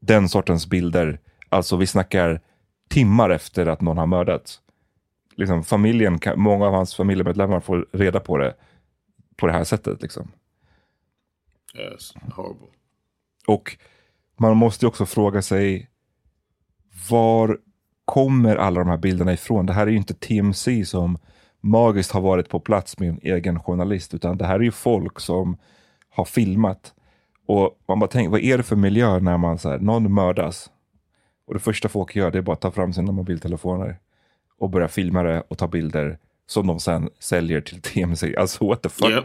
den 0.00 0.28
sortens 0.28 0.66
bilder. 0.66 1.18
Alltså 1.48 1.76
vi 1.76 1.86
snackar 1.86 2.40
timmar 2.88 3.30
efter 3.30 3.66
att 3.66 3.80
någon 3.80 3.98
har 3.98 4.06
mördats. 4.06 4.60
Liksom 5.36 5.64
familjen, 5.64 6.18
många 6.36 6.66
av 6.66 6.72
hans 6.72 6.94
familjemedlemmar 6.94 7.60
får 7.60 7.86
reda 7.92 8.20
på 8.20 8.38
det 8.38 8.54
på 9.40 9.46
det 9.46 9.52
här 9.52 9.64
sättet. 9.64 10.02
Liksom. 10.02 10.32
Yes. 11.74 12.14
Horrible. 12.34 12.66
Och 13.46 13.76
man 14.36 14.56
måste 14.56 14.84
ju 14.84 14.88
också 14.88 15.06
fråga 15.06 15.42
sig 15.42 15.90
var 17.10 17.58
kommer 18.04 18.56
alla 18.56 18.80
de 18.80 18.88
här 18.88 18.96
bilderna 18.96 19.32
ifrån? 19.32 19.66
Det 19.66 19.72
här 19.72 19.86
är 19.86 19.90
ju 19.90 19.96
inte 19.96 20.14
TMC 20.14 20.84
som 20.84 21.18
magiskt 21.60 22.12
har 22.12 22.20
varit 22.20 22.48
på 22.48 22.60
plats 22.60 22.98
med 22.98 23.08
en 23.08 23.20
egen 23.22 23.60
journalist, 23.60 24.14
utan 24.14 24.38
det 24.38 24.46
här 24.46 24.54
är 24.54 24.60
ju 24.64 24.70
folk 24.70 25.20
som 25.20 25.56
har 26.08 26.24
filmat. 26.24 26.94
Och 27.46 27.78
man 27.88 27.98
bara 27.98 28.10
tänker, 28.10 28.30
vad 28.30 28.40
är 28.40 28.56
det 28.56 28.62
för 28.62 28.76
miljö 28.76 29.18
när 29.20 29.38
man 29.38 29.58
så 29.58 29.70
här, 29.70 29.78
någon 29.78 30.12
mördas 30.12 30.70
och 31.46 31.54
det 31.54 31.60
första 31.60 31.88
folk 31.88 32.16
gör 32.16 32.30
det 32.30 32.38
är 32.38 32.42
bara 32.42 32.52
att 32.52 32.60
ta 32.60 32.70
fram 32.70 32.92
sina 32.92 33.12
mobiltelefoner 33.12 33.98
och 34.58 34.70
börja 34.70 34.88
filma 34.88 35.22
det 35.22 35.40
och 35.48 35.58
ta 35.58 35.68
bilder 35.68 36.18
som 36.50 36.66
de 36.66 36.80
sen 36.80 37.10
säljer 37.18 37.60
till 37.60 37.82
TMC. 37.82 38.34
Alltså 38.36 38.68
what 38.68 38.82
the 38.82 38.88
fuck? 38.88 39.10
Yep. 39.10 39.24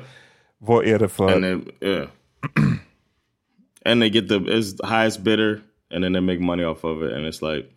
Vad 0.58 0.86
är 0.86 1.00
det 1.00 1.10
för... 1.10 1.34
And 1.34 1.44
they, 1.44 1.90
yeah. 1.90 2.08
and 3.86 4.02
they 4.02 4.10
get 4.10 4.30
the 4.30 4.36
it's 4.36 4.78
the 4.78 4.88
highest 4.88 5.20
bidder, 5.20 5.62
and 5.94 6.04
then 6.04 6.14
they 6.14 6.22
make 6.22 6.40
money 6.40 6.66
off 6.66 6.84
of 6.84 7.04
it, 7.04 7.14
and 7.14 7.26
it's 7.26 7.54
like 7.56 7.68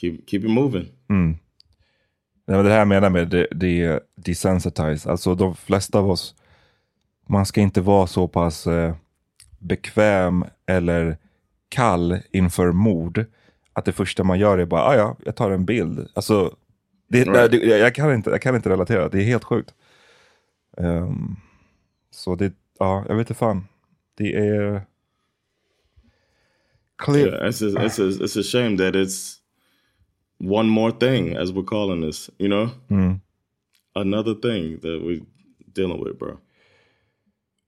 keep 0.00 0.26
keep 0.26 0.38
it 0.44 0.50
moving. 0.50 0.88
Nej, 2.46 2.56
men 2.56 2.64
det 2.64 2.70
här 2.70 2.78
jag 2.78 2.88
menar 2.88 3.10
med 3.10 3.28
det, 3.28 3.46
det 3.50 3.82
är 3.82 4.00
desensitize. 4.14 5.10
Alltså 5.10 5.34
de 5.34 5.56
flesta 5.56 5.98
av 5.98 6.10
oss, 6.10 6.34
man 7.28 7.46
ska 7.46 7.60
inte 7.60 7.80
vara 7.80 8.06
så 8.06 8.28
pass 8.28 8.66
eh, 8.66 8.94
bekväm 9.58 10.44
eller 10.66 11.16
kall 11.68 12.18
inför 12.30 12.72
mord. 12.72 13.24
Att 13.72 13.84
det 13.84 13.92
första 13.92 14.24
man 14.24 14.38
gör 14.38 14.58
är 14.58 14.66
bara, 14.66 14.82
ah, 14.82 14.96
ja, 14.96 15.16
jag 15.24 15.36
tar 15.36 15.50
en 15.50 15.64
bild. 15.64 16.08
Alltså, 16.14 16.56
det, 17.08 17.24
Right. 17.24 17.50
det, 17.50 17.56
jag, 17.58 17.94
kan 17.94 18.14
inte, 18.14 18.30
jag 18.30 18.42
kan 18.42 18.54
inte 18.56 18.70
relatera, 18.70 19.08
det 19.08 19.18
är 19.18 19.24
helt 19.24 19.44
sjukt. 19.44 19.74
Ehm, 20.76 21.36
så 22.10 22.34
det, 22.34 22.52
ja, 22.78 23.04
jag 23.08 23.16
vet 23.16 23.30
inte 23.30 23.38
fan. 23.38 23.64
Det 24.14 24.34
är... 24.36 24.82
Clear. 26.98 27.26
Yeah, 27.26 27.48
it's 27.48 27.62
a, 27.62 27.84
it's 27.84 28.00
a, 28.00 28.24
it's 28.24 28.40
a 28.40 28.42
shame 28.42 28.76
that 28.76 28.94
it's 28.94 29.36
one 30.40 30.68
more 30.68 30.92
thing 30.92 31.36
as 31.36 31.50
we're 31.50 31.64
calling 31.66 32.02
this. 32.02 32.30
You 32.38 32.48
know, 32.48 32.68
another 33.94 34.34
thing 34.34 34.80
that 34.80 35.02
we're 35.02 35.22
dealing 35.74 36.04
with, 36.04 36.18
bro. 36.18 36.38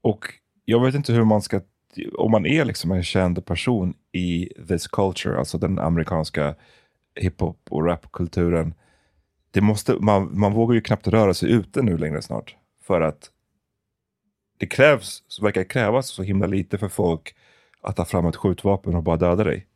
Och 0.02 0.35
jag 0.64 0.85
vet 0.85 0.95
inte 0.95 1.12
hur 1.12 1.25
man 1.25 1.42
ska, 1.42 1.61
om 2.14 2.30
man 2.30 2.47
är 2.47 2.64
liksom 2.64 2.90
en 2.92 3.04
känd 3.04 3.47
person 3.47 3.95
i 4.12 4.49
this 4.68 4.88
culture, 4.88 5.38
alltså 5.38 5.59
den 5.59 5.78
amerikanska 5.78 6.54
hiphop 7.14 7.66
och 7.71 7.85
rapkulturen. 7.87 8.75
Det 9.50 9.61
måste, 9.61 9.95
man, 10.00 10.38
man 10.38 10.52
vågar 10.52 10.75
ju 10.75 10.81
knappt 10.81 11.09
röra 11.09 11.35
sig 11.35 11.52
ute 11.52 11.83
nu 11.83 11.99
längre 11.99 12.23
snart. 12.23 12.57
För 12.83 13.00
att 13.00 13.31
det 14.59 14.67
krävs, 14.67 15.23
så 15.28 15.45
verkar 15.45 15.64
krävas 15.64 16.09
så 16.09 16.23
himla 16.23 16.47
lite 16.47 16.78
för 16.78 16.88
folk 16.88 17.35
att 17.83 17.97
ta 17.97 18.05
fram 18.05 18.26
ett 18.26 18.37
skjutvapen 18.37 18.95
och 18.95 19.02
bara 19.02 19.17
döda 19.17 19.45
dig. 19.45 19.67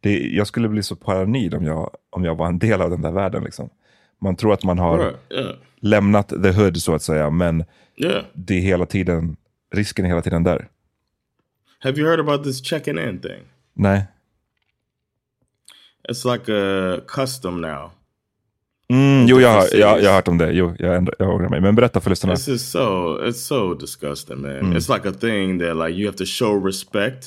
Det, 0.00 0.18
jag 0.18 0.46
skulle 0.46 0.68
bli 0.68 0.82
så 0.82 0.96
paranoid 0.96 1.54
om 1.54 1.64
jag, 1.64 1.90
om 2.10 2.24
jag 2.24 2.34
var 2.34 2.46
en 2.46 2.58
del 2.58 2.82
av 2.82 2.90
den 2.90 3.02
där 3.02 3.12
världen. 3.12 3.44
Liksom. 3.44 3.70
Man 4.20 4.36
tror 4.36 4.52
att 4.52 4.64
man 4.64 4.78
har. 4.78 5.16
Yeah. 5.30 5.54
lämnat 5.80 6.28
the 6.28 6.50
hood 6.50 6.76
så 6.76 6.94
att 6.94 7.02
säga, 7.02 7.30
men 7.30 7.64
Yeah. 8.00 8.24
det 8.32 8.54
är 8.54 8.60
hela 8.60 8.86
tiden, 8.86 9.36
risken 9.74 10.04
är 10.04 10.08
hela 10.08 10.22
tiden 10.22 10.44
där. 10.44 10.68
Have 11.78 11.98
you 11.98 12.08
heard 12.08 12.20
about 12.20 12.44
this 12.44 12.64
checking 12.64 12.98
in 12.98 13.20
thing? 13.20 13.42
Nej. 13.74 14.06
It's 16.08 16.32
like 16.32 16.52
a 16.52 17.00
custom 17.08 17.60
now. 17.60 17.90
Mm, 18.90 19.26
jo, 19.26 19.40
jag, 19.40 19.64
jag, 19.72 20.02
jag 20.02 20.08
har 20.10 20.14
hört 20.14 20.28
om 20.28 20.38
det. 20.38 20.52
Jo, 20.52 20.74
jag, 20.78 20.96
ändrar- 20.96 21.14
jag 21.18 21.30
ångrar 21.34 21.48
mig. 21.48 21.60
Men 21.60 21.74
berätta 21.74 22.00
för 22.00 22.10
lyssnarna. 22.10 22.36
This 22.36 22.48
is 22.48 22.70
so 22.70 23.18
it's 23.22 23.32
so 23.32 23.74
disgusting, 23.74 24.40
man. 24.42 24.52
It's 24.76 24.94
like 24.94 25.08
a 25.08 25.12
thing 25.12 25.58
that 25.58 25.76
like 25.76 25.98
you 25.98 26.06
have 26.06 26.16
to 26.16 26.24
show 26.26 26.64
respect 26.66 27.24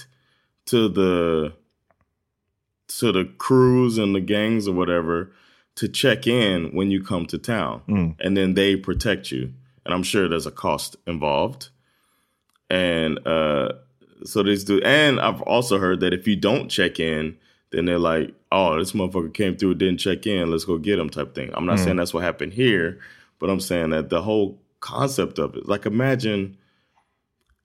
to 0.72 0.90
the 0.90 1.52
to 3.00 3.12
the 3.14 3.26
crews 3.38 3.98
and 4.00 4.16
the 4.16 4.22
gangs 4.22 4.68
or 4.68 4.74
whatever 4.74 5.28
to 5.80 5.88
check 5.88 6.28
in 6.28 6.72
when 6.74 6.92
you 6.92 7.04
come 7.04 7.26
to 7.26 7.38
town. 7.38 7.82
And 8.26 8.36
then 8.38 8.54
they 8.56 8.76
protect 8.78 9.32
you. 9.32 9.50
And 9.86 9.94
I'm 9.96 10.04
sure 10.04 10.28
there's 10.28 10.48
a 10.48 10.52
cost 10.52 10.96
involved. 11.08 11.70
And 12.70 13.20
uh 13.28 13.70
so 14.24 14.44
these 14.44 14.64
do 14.66 14.82
and 14.86 15.20
I've 15.20 15.42
also 15.42 15.78
heard 15.80 16.00
that 16.00 16.14
if 16.14 16.28
you 16.28 16.36
don't 16.36 16.70
check 16.70 17.00
in, 17.00 17.38
then 17.72 17.86
they're 17.86 18.00
like, 18.00 18.34
oh, 18.52 18.78
this 18.78 18.92
motherfucker 18.92 19.34
came 19.34 19.56
through, 19.56 19.76
didn't 19.76 20.00
check 20.00 20.28
in, 20.28 20.52
let's 20.52 20.66
go 20.66 20.78
get 20.78 21.00
him 21.00 21.10
type 21.10 21.34
thing. 21.34 21.52
I'm 21.54 21.66
not 21.66 21.76
mm-hmm. 21.76 21.86
saying 21.86 21.98
that's 21.98 22.14
what 22.14 22.24
happened 22.24 22.54
here, 22.54 23.00
but 23.40 23.50
I'm 23.50 23.60
saying 23.60 23.92
that 23.92 24.10
the 24.10 24.22
whole 24.22 24.60
concept 24.82 25.40
of 25.40 25.56
it, 25.56 25.68
like 25.68 25.86
imagine 25.86 26.58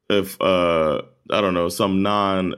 if 0.09 0.41
uh 0.41 1.03
I 1.31 1.41
don't 1.41 1.55
know, 1.55 1.69
some 1.69 2.03
non 2.03 2.55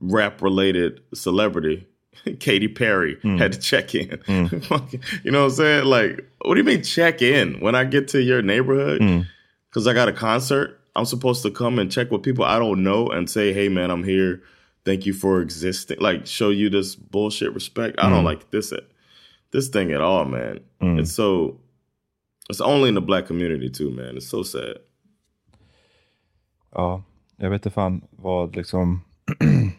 rap 0.00 0.42
related 0.42 1.00
celebrity, 1.14 1.86
Katy 2.38 2.68
Perry, 2.68 3.16
mm. 3.16 3.38
had 3.38 3.52
to 3.52 3.58
check 3.58 3.94
in. 3.94 4.18
Mm. 4.18 4.64
Fucking- 4.66 5.02
you 5.24 5.30
know 5.30 5.44
what 5.44 5.52
I'm 5.52 5.56
saying? 5.56 5.84
Like, 5.86 6.30
what 6.42 6.54
do 6.54 6.60
you 6.60 6.64
mean 6.64 6.82
check 6.82 7.22
in 7.22 7.60
when 7.60 7.74
I 7.74 7.84
get 7.84 8.08
to 8.08 8.22
your 8.22 8.42
neighborhood? 8.42 9.00
Mm. 9.00 9.26
Because 9.70 9.86
I 9.86 9.94
got 9.94 10.08
a 10.08 10.12
concert. 10.12 10.80
I'm 10.96 11.04
supposed 11.04 11.42
to 11.42 11.50
come 11.50 11.78
and 11.78 11.92
check 11.92 12.10
with 12.10 12.22
people 12.22 12.44
I 12.44 12.58
don't 12.58 12.82
know 12.82 13.08
and 13.08 13.30
say, 13.30 13.52
hey 13.52 13.68
man, 13.68 13.90
I'm 13.90 14.02
here. 14.02 14.42
Thank 14.88 15.06
you 15.06 15.14
for 15.14 15.42
existing. 15.42 15.98
Like, 16.00 16.26
show 16.26 16.50
you 16.50 16.70
this 16.70 16.96
bullshit 16.96 17.54
respect. 17.54 17.98
I 17.98 18.08
don't 18.08 18.24
like 18.24 18.50
this 18.50 18.72
this 19.52 19.70
thing 19.70 19.92
at 19.92 20.00
all, 20.00 20.24
man. 20.24 20.60
It's 20.80 21.12
so 21.12 21.56
it's 22.50 22.60
only 22.60 22.88
in 22.88 22.94
the 22.94 23.00
black 23.00 23.26
community 23.26 23.70
too, 23.70 23.90
man. 23.90 24.16
It's 24.16 24.28
so 24.28 24.44
sad. 24.44 24.76
Ja, 26.74 27.02
jag 27.36 27.50
vet 27.50 27.58
inte 27.58 27.70
fan 27.70 28.02
vad 28.10 28.56
liksom 28.56 29.00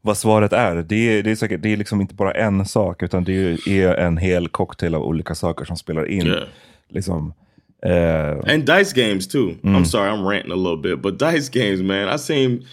vad 0.00 0.16
svaret 0.16 0.52
är. 0.52 0.82
Det 0.82 1.18
är, 1.18 1.22
det 1.22 1.30
är 1.30 1.36
säkert 1.36 1.62
det 1.62 1.72
är 1.72 1.76
liksom 1.76 2.00
inte 2.00 2.14
bara 2.14 2.32
en 2.32 2.66
sak, 2.66 3.02
utan 3.02 3.24
det 3.24 3.68
är 3.68 3.94
en 3.94 4.16
hel 4.16 4.48
cocktail 4.48 4.94
av 4.94 5.02
olika 5.02 5.34
saker 5.34 5.64
som 5.64 5.76
spelar 5.76 6.08
in. 6.08 6.26
Yeah. 6.26 6.48
Liksom, 6.88 7.32
eh, 7.82 8.54
And 8.54 8.66
dice 8.66 8.92
games 8.92 9.28
too. 9.28 9.54
I'm 9.62 9.84
sorry, 9.84 10.10
I'm 10.10 10.28
ranting 10.28 10.52
a 10.52 10.56
little 10.56 10.82
bit, 10.82 11.02
but 11.02 11.18
dice 11.18 11.48
games, 11.48 11.80
man. 11.80 12.14
I 12.14 12.18
seen 12.18 12.64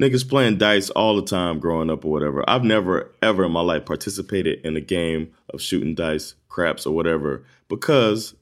niggas 0.00 0.28
playing 0.28 0.58
dice 0.58 0.90
all 0.90 1.16
the 1.16 1.22
time 1.22 1.58
growing 1.58 1.90
up 1.90 2.04
or 2.04 2.10
whatever. 2.10 2.48
I've 2.48 2.64
never 2.64 3.12
ever 3.22 3.44
in 3.44 3.52
my 3.52 3.60
life 3.60 3.84
participated 3.84 4.64
in 4.64 4.76
a 4.76 4.80
game 4.80 5.32
of 5.50 5.60
shooting 5.60 5.94
dice, 5.94 6.34
craps, 6.48 6.86
or 6.86 6.94
whatever 6.94 7.44
because 7.68 8.34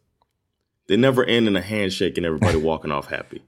they 0.88 0.96
never 0.96 1.24
end 1.24 1.46
in 1.46 1.56
a 1.56 1.60
handshake 1.60 2.16
and 2.16 2.26
everybody 2.26 2.58
walking 2.62 2.92
off 2.92 3.06
happy. 3.06 3.42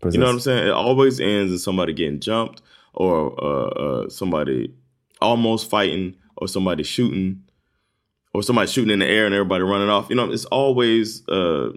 precis. 0.00 0.14
You 0.14 0.20
know 0.20 0.26
what 0.26 0.34
I'm 0.34 0.40
saying? 0.40 0.66
It 0.66 0.72
always 0.72 1.20
ends 1.20 1.52
in 1.52 1.58
somebody 1.58 1.92
getting 1.92 2.20
jumped 2.20 2.62
or 2.94 3.32
uh, 3.42 3.68
uh, 3.68 4.08
somebody 4.08 4.74
almost 5.20 5.70
fighting 5.70 6.16
or 6.36 6.48
somebody 6.48 6.82
shooting 6.82 7.42
or 8.34 8.42
somebody 8.42 8.68
shooting 8.70 8.90
in 8.90 8.98
the 8.98 9.06
air 9.06 9.26
and 9.26 9.34
everybody 9.34 9.62
running 9.62 9.88
off. 9.88 10.08
You 10.10 10.16
know, 10.16 10.30
it's 10.30 10.44
always 10.46 11.26
uh, 11.28 11.70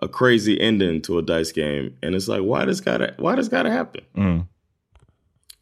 a 0.00 0.08
crazy 0.08 0.60
ending 0.60 1.00
to 1.02 1.18
a 1.18 1.22
dice 1.22 1.52
game, 1.52 1.90
and 2.02 2.14
it's 2.14 2.28
like, 2.28 2.42
why 2.42 2.64
this 2.64 2.80
gotta, 2.80 3.14
why 3.18 3.36
this 3.36 3.48
gotta 3.48 3.70
happen? 3.70 4.02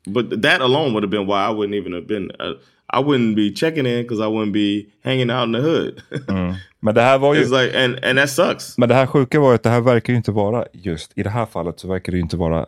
But 0.09 0.43
that 0.43 0.61
alone 0.61 0.93
would 0.95 1.03
have 1.03 1.11
been 1.11 1.27
why 1.27 1.47
I 1.47 1.51
wouldn't 1.51 1.75
even 1.75 1.93
have 1.93 2.07
been. 2.07 2.31
Uh, 2.41 2.55
I 2.89 3.01
wouldn't 3.01 3.35
be 3.35 3.53
checking 3.53 3.87
in 3.87 4.03
because 4.03 4.21
I 4.21 4.29
wouldn't 4.29 4.53
be 4.53 4.87
hanging 5.03 5.31
out 5.31 5.45
in 5.47 5.53
the 5.53 5.61
hood. 5.61 6.03
Men 6.81 6.95
det 6.95 7.03
här 7.03 7.19
var 7.19 7.35
ju... 7.35 7.41
it's 7.41 7.63
like, 7.63 7.75
and 7.85 8.05
and 8.05 8.19
that 8.19 8.31
sucks. 8.31 8.79
Men 8.79 8.89
det 8.89 8.95
här 8.95 9.07
sjuka 9.07 9.41
var 9.41 9.49
ju 9.49 9.55
att 9.55 9.63
det 9.63 9.71
här 9.71 9.81
verkar 9.81 10.13
ju 10.13 10.17
inte 10.17 10.33
vara 10.33 10.65
just, 10.73 11.13
i 11.19 11.23
det 11.23 11.31
här 11.31 11.47
fallet 11.47 11.81
så 11.81 11.89
verkar 11.89 12.13
det 12.13 12.17
ju 12.17 12.23
inte 12.23 12.37
vara 12.37 12.67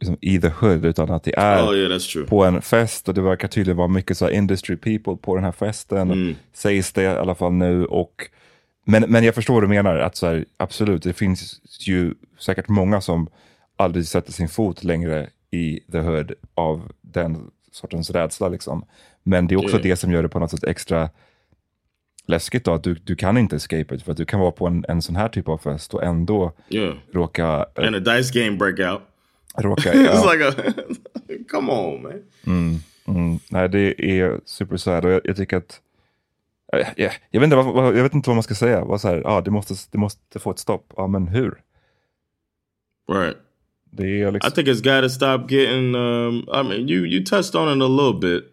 liksom, 0.00 0.16
i 0.20 0.40
the 0.40 0.48
hood, 0.48 0.84
utan 0.84 1.10
att 1.10 1.24
det 1.24 1.34
är 1.38 1.66
Oh 1.66 1.76
yeah, 1.76 2.26
på 2.28 2.44
en 2.44 2.62
fest 2.62 3.08
och 3.08 3.14
det 3.14 3.20
verkar 3.20 3.48
tydligen 3.48 3.76
vara 3.76 3.88
mycket 3.88 4.16
så 4.18 4.24
här 4.24 4.32
industry 4.32 4.76
people 4.76 5.16
på 5.22 5.34
den 5.34 5.44
här 5.44 5.52
festen, 5.52 6.10
Mm. 6.10 6.36
sägs 6.52 6.92
det 6.92 7.02
i 7.02 7.06
alla 7.06 7.34
fall 7.34 7.52
nu. 7.52 7.84
Och, 7.84 8.28
men, 8.84 9.02
men 9.08 9.24
jag 9.24 9.34
förstår 9.34 9.54
vad 9.54 9.62
du 9.62 9.68
menar, 9.68 9.96
att 9.96 10.16
så 10.16 10.26
här, 10.26 10.44
absolut, 10.56 11.02
det 11.02 11.12
finns 11.12 11.60
ju 11.80 12.14
säkert 12.38 12.68
många 12.68 13.00
som 13.00 13.28
aldrig 13.76 14.06
sätter 14.06 14.32
sin 14.32 14.48
fot 14.48 14.84
längre 14.84 15.30
i 15.50 15.80
the 15.92 15.98
hood 15.98 16.32
av 16.54 16.92
den 17.00 17.50
sortens 17.72 18.10
rädsla. 18.10 18.48
Liksom. 18.48 18.84
Men 19.22 19.46
det 19.46 19.54
är 19.54 19.56
också 19.56 19.76
Yeah. 19.76 19.82
det 19.82 19.96
som 19.96 20.10
gör 20.12 20.22
det 20.22 20.28
på 20.28 20.38
något 20.38 20.50
sätt 20.50 20.64
extra 20.64 21.10
läskigt 22.26 22.64
då, 22.64 22.74
att 22.74 22.84
du, 22.84 22.94
du 22.94 23.16
kan 23.16 23.36
inte 23.38 23.56
escape 23.56 23.94
it, 23.94 24.02
för 24.02 24.10
att 24.12 24.16
du 24.16 24.24
kan 24.24 24.40
vara 24.40 24.50
på 24.52 24.66
en, 24.66 24.84
en 24.88 25.02
sån 25.02 25.16
här 25.16 25.28
typ 25.28 25.48
av 25.48 25.58
fest 25.58 25.94
och 25.94 26.02
ändå 26.04 26.52
Yeah, 26.68 26.94
råka... 27.12 27.66
eh, 27.76 27.86
and 27.86 27.96
a 27.96 28.16
dice 28.16 28.30
game 28.40 28.56
breakout. 28.56 29.02
råka 29.58 29.92
it's 29.94 30.04
ja, 30.04 30.32
like 30.32 30.44
a 30.48 30.72
come 31.50 31.72
on, 31.72 32.02
man. 32.02 32.80
mm, 33.06 33.38
nej, 33.50 33.68
det 33.68 34.04
är 34.20 34.40
super 34.44 34.76
sad 34.76 35.04
och 35.04 35.10
jag, 35.10 35.20
jag 35.24 35.36
tycker 35.36 35.56
att 35.56 35.80
eh, 36.72 36.88
ja, 36.96 37.10
jag, 37.30 37.40
vet 37.40 37.44
inte 37.46 37.56
vad, 37.56 37.96
jag 37.96 38.02
vet 38.02 38.14
inte 38.14 38.28
vad 38.30 38.36
man 38.36 38.42
ska 38.42 38.54
säga. 38.54 38.98
Så 38.98 39.08
här, 39.08 39.22
ja, 39.24 39.40
det, 39.40 39.50
måste, 39.50 39.74
det 39.90 39.98
måste 39.98 40.38
få 40.38 40.50
ett 40.50 40.58
stopp. 40.58 40.92
Ja, 40.96 41.06
men 41.06 41.28
hur? 41.28 41.54
Right. 43.12 43.36
Det 43.90 44.22
är 44.22 44.32
liksom... 44.32 44.48
I 44.48 44.54
think 44.54 44.68
it's 44.68 44.82
got 44.82 45.02
to 45.02 45.08
stop 45.08 45.50
getting. 45.52 45.94
Um, 45.94 46.44
I 46.48 46.62
mean, 46.62 46.88
you 46.88 47.04
you 47.06 47.24
touched 47.24 47.54
on 47.54 47.68
it 47.68 47.82
a 47.82 47.88
little 47.88 48.18
bit 48.20 48.44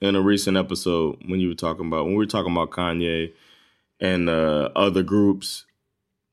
in 0.00 0.16
a 0.16 0.20
recent 0.20 0.56
episode 0.56 1.16
when 1.28 1.40
you 1.40 1.48
were 1.48 1.54
talking 1.56 1.86
about 1.86 2.04
when 2.06 2.14
we 2.14 2.18
were 2.18 2.26
talking 2.30 2.52
about 2.52 2.70
Kanye 2.70 3.32
and 4.00 4.28
uh, 4.28 4.68
other 4.76 5.02
groups 5.04 5.64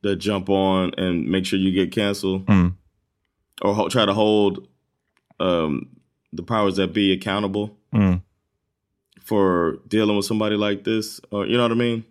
that 0.03 0.15
jump 0.17 0.49
on 0.49 0.93
and 0.97 1.27
make 1.27 1.45
sure 1.45 1.59
you 1.59 1.71
get 1.71 1.91
canceled 1.91 2.45
Mm. 2.45 2.75
or 3.61 3.89
try 3.89 4.05
to 4.05 4.13
hold 4.13 4.67
um, 5.39 5.87
the 6.33 6.43
powers 6.43 6.75
that 6.75 6.93
be 6.93 7.11
accountable 7.11 7.69
Mm. 7.93 8.21
For 9.25 9.79
dealing 9.87 10.15
with 10.15 10.25
somebody 10.25 10.55
like 10.55 10.83
this. 10.83 11.19
Or 11.31 11.45
you 11.45 11.57
know 11.57 11.63
what 11.63 11.71
I 11.71 11.75
mean? 11.75 12.05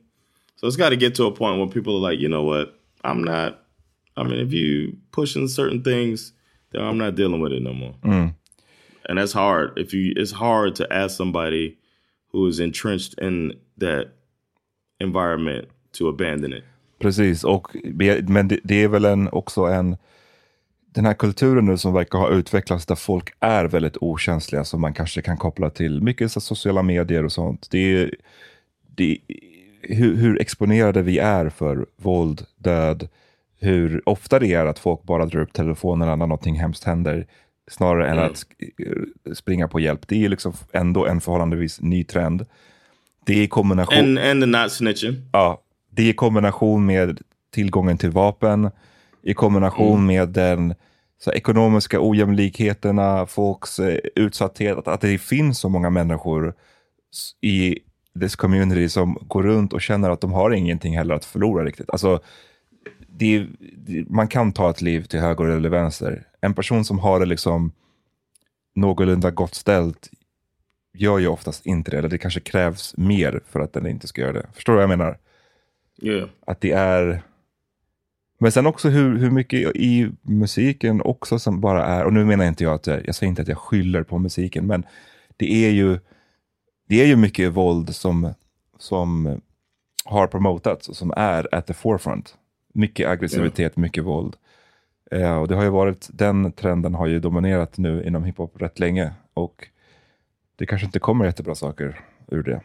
So 0.57 0.67
it's 0.67 0.77
got 0.77 0.91
to 0.91 0.97
get 0.97 1.15
to 1.15 1.25
a 1.25 1.33
point 1.33 1.59
where 1.59 1.69
people 1.69 1.97
are 1.97 2.11
like, 2.11 2.19
you 2.19 2.29
know 2.29 2.43
what, 2.43 2.79
I'm 3.03 3.25
not. 3.25 3.61
I 4.17 4.23
mean, 4.23 4.39
if 4.39 4.53
you 4.53 4.97
pushing 5.13 5.49
certain 5.49 5.83
things, 5.83 6.33
then 6.73 6.83
I'm 6.83 6.99
not 6.99 7.15
dealing 7.15 7.41
with 7.41 7.53
it 7.53 7.63
no 7.63 7.73
more. 7.73 7.95
Mm. 8.05 8.35
And 9.09 9.19
that's 9.19 9.33
hard. 9.33 9.79
If 9.79 9.93
you, 9.95 10.13
it's 10.17 10.33
hard 10.33 10.77
to 10.77 10.93
ask 10.93 11.17
somebody 11.17 11.79
who 12.29 12.47
is 12.47 12.61
entrenched 12.61 13.15
in 13.19 13.55
that 13.79 14.13
environment 15.01 15.69
to 15.93 16.09
abandon 16.09 16.53
it. 16.53 16.65
Precis, 16.99 17.45
och, 17.45 17.77
men 18.29 18.49
det, 18.49 18.61
det 18.65 18.83
är 18.83 18.89
väl 18.89 19.05
en, 19.05 19.29
också 19.29 19.61
en, 19.63 19.97
den 20.95 21.07
här 21.07 21.15
kulturen 21.15 21.65
nu 21.65 21.79
som 21.79 21.93
verkar 21.93 22.19
ha 22.19 22.31
utvecklats 22.31 22.87
där 22.87 22.95
folk 22.95 23.33
är 23.41 23.65
väldigt 23.65 23.97
okänsliga 24.01 24.65
som 24.65 24.81
man 24.81 24.95
kanske 24.95 25.23
kan 25.23 25.37
koppla 25.37 25.71
till 25.71 26.03
mycket 26.03 26.33
så 26.33 26.41
sociala 26.41 26.83
medier 26.83 27.25
och 27.25 27.33
sånt. 27.33 27.67
Det 27.71 27.79
är, 27.79 28.15
det, 28.97 29.19
hur, 29.83 30.17
hur 30.17 30.41
exponerade 30.41 31.03
vi 31.03 31.19
är 31.19 31.49
för 31.49 31.87
våld, 31.97 32.43
död, 32.57 33.09
hur 33.61 34.09
ofta 34.09 34.39
det 34.39 34.55
är 34.55 34.67
att 34.67 34.79
folk 34.79 35.03
bara 35.03 35.27
drar 35.27 35.41
upp 35.41 35.53
telefonerna 35.53 36.17
när 36.17 36.27
någonting 36.27 36.55
hemskt 36.55 36.85
händer 36.85 37.27
snarare 37.71 38.11
än 38.11 38.19
att 38.19 38.33
sk- 38.33 39.35
springa 39.35 39.69
på 39.69 39.81
hjälp. 39.81 40.09
Det 40.09 40.25
är 40.25 40.29
liksom 40.29 40.53
ändå 40.73 41.07
en 41.07 41.21
förhållandevis 41.21 41.81
ny 41.81 42.05
trend. 42.05 42.47
Det 43.27 43.43
är 43.43 43.47
kombination... 43.47 43.99
And 43.99 44.19
and 44.19 44.43
the 44.43 44.47
not 44.47 44.73
snitching. 44.73 45.17
Ja, 45.33 45.63
det 45.91 46.09
i 46.09 46.13
kombination 46.13 46.87
med 46.87 47.21
tillgången 47.51 47.99
till 47.99 48.11
vapen, 48.11 48.71
i 49.25 49.35
kombination 49.35 50.07
med 50.07 50.29
den 50.29 50.75
så 51.19 51.33
ekonomiska 51.33 51.99
ojämlikheterna, 52.01 53.27
folks 53.27 53.79
eh, 53.79 53.99
utsatthet, 54.15 54.79
att, 54.79 54.89
att 54.89 55.01
det 55.01 55.19
finns 55.19 55.59
så 55.59 55.69
många 55.69 55.91
människor 55.91 56.55
i 57.41 57.79
this 58.21 58.37
community 58.37 58.89
som 58.89 59.19
går 59.21 59.43
runt 59.43 59.73
och 59.73 59.83
känner 59.83 60.11
att 60.11 60.21
de 60.21 60.33
har 60.33 60.51
ingenting 60.51 60.97
heller 60.97 61.15
att 61.15 61.25
förlora 61.25 61.65
riktigt. 61.65 61.91
Alltså, 61.91 62.21
det, 63.09 63.47
det, 63.87 64.11
man 64.11 64.29
kan 64.29 64.53
ta 64.53 64.71
ett 64.71 64.83
liv 64.83 65.03
till 65.03 65.21
höger 65.21 65.45
eller 65.45 65.69
vänster. 65.69 66.27
En 66.41 66.55
person 66.55 66.85
som 66.85 66.99
har 66.99 67.21
det 67.21 67.27
liksom 67.27 67.73
någorlunda 68.75 69.31
gott 69.31 69.55
ställt 69.55 70.11
gör 70.95 71.19
ju 71.19 71.27
oftast 71.27 71.67
inte 71.67 71.91
det, 71.91 71.99
eller 71.99 72.09
det 72.09 72.19
kanske 72.19 72.41
krävs 72.41 72.97
mer 72.97 73.41
för 73.47 73.61
att 73.61 73.73
den 73.73 73.87
inte 73.87 74.07
ska 74.07 74.21
göra 74.21 74.33
det. 74.33 74.47
Förstår 74.55 74.73
du 74.73 74.77
vad 74.77 74.83
jag 74.83 74.99
menar? 74.99 75.19
Yeah. 76.03 76.29
Att 76.47 76.61
det 76.61 76.73
är... 76.73 77.23
Men 78.45 78.53
sen 78.53 78.67
också 78.67 78.89
hur, 78.89 79.19
hur 79.19 79.31
mycket 79.31 79.77
i 79.77 80.11
musiken 80.23 81.03
också 81.03 81.39
som 81.39 81.61
bara 81.61 81.87
är, 81.87 82.05
och 82.05 82.13
nu 82.13 82.25
menar 82.25 82.45
inte 82.45 82.65
jag 82.65 82.75
att 82.75 82.87
jag, 82.87 83.07
jag 83.07 83.15
säger 83.15 83.29
inte 83.29 83.43
att 83.43 83.49
jag 83.49 83.59
skyller 83.59 84.03
på 84.03 84.19
musiken, 84.19 84.67
men 84.67 84.87
det 85.37 85.53
är 85.67 85.71
ju, 85.71 85.99
det 86.89 87.03
är 87.03 87.07
ju 87.07 87.17
mycket 87.17 87.53
våld 87.53 87.95
som, 87.95 88.35
som 88.79 89.41
har 90.05 90.27
promotats 90.27 90.89
och 90.89 90.97
som 90.97 91.13
är 91.17 91.55
at 91.55 91.67
the 91.67 91.75
forefront. 91.75 92.35
Mycket 92.75 93.09
aggressivitet, 93.09 93.77
mycket 93.77 94.05
våld. 94.05 94.37
Eh, 95.11 95.37
och 95.37 95.49
det 95.49 95.55
har 95.55 95.65
ju 95.65 95.71
varit, 95.71 96.09
den 96.13 96.53
trenden 96.53 96.95
har 96.95 97.07
ju 97.07 97.21
dominerat 97.21 97.79
nu 97.79 98.05
inom 98.05 98.25
hiphop 98.25 98.63
rätt 98.63 98.79
länge 98.79 99.13
och 99.35 99.69
det 100.57 100.67
kanske 100.67 100.87
inte 100.87 100.99
kommer 100.99 101.25
jättebra 101.25 101.55
saker 101.55 102.01
ur 102.29 102.43
det. 102.43 102.61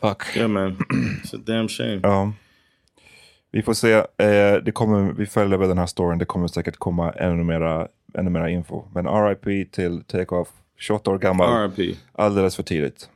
Fuck. 0.00 0.36
Yeah, 0.36 0.48
man. 0.48 0.76
It's 1.22 1.36
a 1.36 1.40
damn 1.46 1.68
shame. 1.68 2.00
Ja. 2.02 2.32
Vi 3.54 3.62
får 3.62 3.74
se. 3.74 3.92
Eh, 3.92 4.04
det 4.64 4.72
kommer, 4.72 5.12
vi 5.12 5.26
följer 5.26 5.58
väl 5.58 5.68
den 5.68 5.78
här 5.78 5.86
storyn. 5.86 6.18
Det 6.18 6.24
kommer 6.24 6.48
säkert 6.48 6.76
komma 6.76 7.12
ännu 7.12 7.44
mera, 7.44 7.88
ännu 8.14 8.30
mera 8.30 8.50
info. 8.50 8.84
Men 8.94 9.06
RIP 9.06 9.72
till 9.72 10.04
Takeoff. 10.04 10.48
28 10.78 11.10
år 11.10 11.18
gammal. 11.18 11.48
R.I.P. 11.48 11.96
Alldeles 12.12 12.56
för 12.56 12.62
tidigt. 12.62 13.08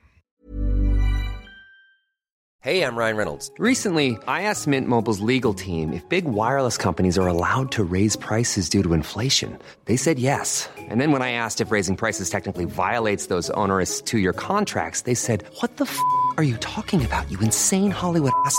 Hey, 2.60 2.82
I'm 2.82 2.96
Ryan 2.96 3.16
Reynolds. 3.16 3.50
Recently, 3.58 4.10
I 4.10 4.42
asked 4.42 4.66
Mint 4.66 4.88
Mobile's 4.88 5.20
legal 5.20 5.54
team 5.54 5.92
if 5.92 6.08
big 6.08 6.24
wireless 6.24 6.76
companies 6.76 7.18
are 7.18 7.28
allowed 7.28 7.70
to 7.72 7.84
raise 7.92 8.18
prices 8.18 8.68
due 8.68 8.82
to 8.82 8.94
inflation. 8.94 9.58
They 9.84 9.96
said 9.96 10.18
yes. 10.18 10.68
And 10.90 11.00
then 11.00 11.12
when 11.12 11.22
I 11.22 11.32
asked 11.32 11.60
if 11.60 11.72
raising 11.72 11.96
prices 11.96 12.30
technically 12.30 12.64
violates 12.64 13.26
those 13.26 13.50
onerous 13.50 14.02
two 14.02 14.18
year 14.18 14.32
contracts, 14.32 15.02
they 15.02 15.14
said, 15.14 15.44
What 15.60 15.76
the 15.76 15.84
f 15.84 15.98
are 16.36 16.44
you 16.44 16.56
talking 16.58 17.04
about, 17.04 17.30
you 17.30 17.40
insane 17.40 17.90
Hollywood 17.90 18.32
ass? 18.44 18.58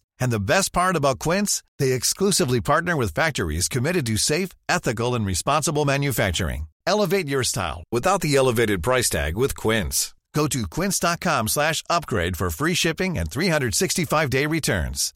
And 0.21 0.31
the 0.31 0.39
best 0.39 0.71
part 0.71 0.95
about 0.95 1.19
Quince, 1.19 1.63
they 1.79 1.91
exclusively 1.91 2.61
partner 2.61 2.95
with 2.95 3.13
factories 3.13 3.67
committed 3.67 4.05
to 4.05 4.17
safe, 4.17 4.49
ethical, 4.69 5.15
and 5.15 5.25
responsible 5.25 5.83
manufacturing. 5.83 6.67
Elevate 6.87 7.27
your 7.27 7.43
style 7.43 7.83
without 7.91 8.21
the 8.21 8.35
elevated 8.35 8.83
price 8.83 9.09
tag 9.09 9.35
with 9.35 9.55
Quince. 9.57 10.13
Go 10.33 10.47
to 10.47 10.65
quince.com 10.67 11.47
slash 11.49 11.83
upgrade 11.89 12.37
for 12.37 12.49
free 12.49 12.73
shipping 12.73 13.17
and 13.17 13.29
365-day 13.29 14.45
returns. 14.45 15.13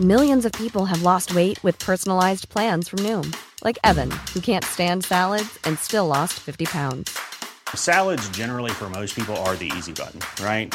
Millions 0.00 0.44
of 0.44 0.52
people 0.52 0.84
have 0.86 1.02
lost 1.02 1.34
weight 1.34 1.62
with 1.64 1.78
personalized 1.78 2.48
plans 2.48 2.88
from 2.88 3.00
Noom, 3.00 3.34
like 3.64 3.78
Evan, 3.84 4.10
who 4.32 4.40
can't 4.40 4.64
stand 4.64 5.04
salads 5.04 5.58
and 5.64 5.78
still 5.78 6.06
lost 6.06 6.34
50 6.34 6.66
pounds. 6.66 7.18
Salads, 7.74 8.28
generally, 8.30 8.70
for 8.70 8.88
most 8.90 9.14
people, 9.14 9.36
are 9.38 9.56
the 9.56 9.72
easy 9.76 9.92
button, 9.92 10.20
right? 10.44 10.74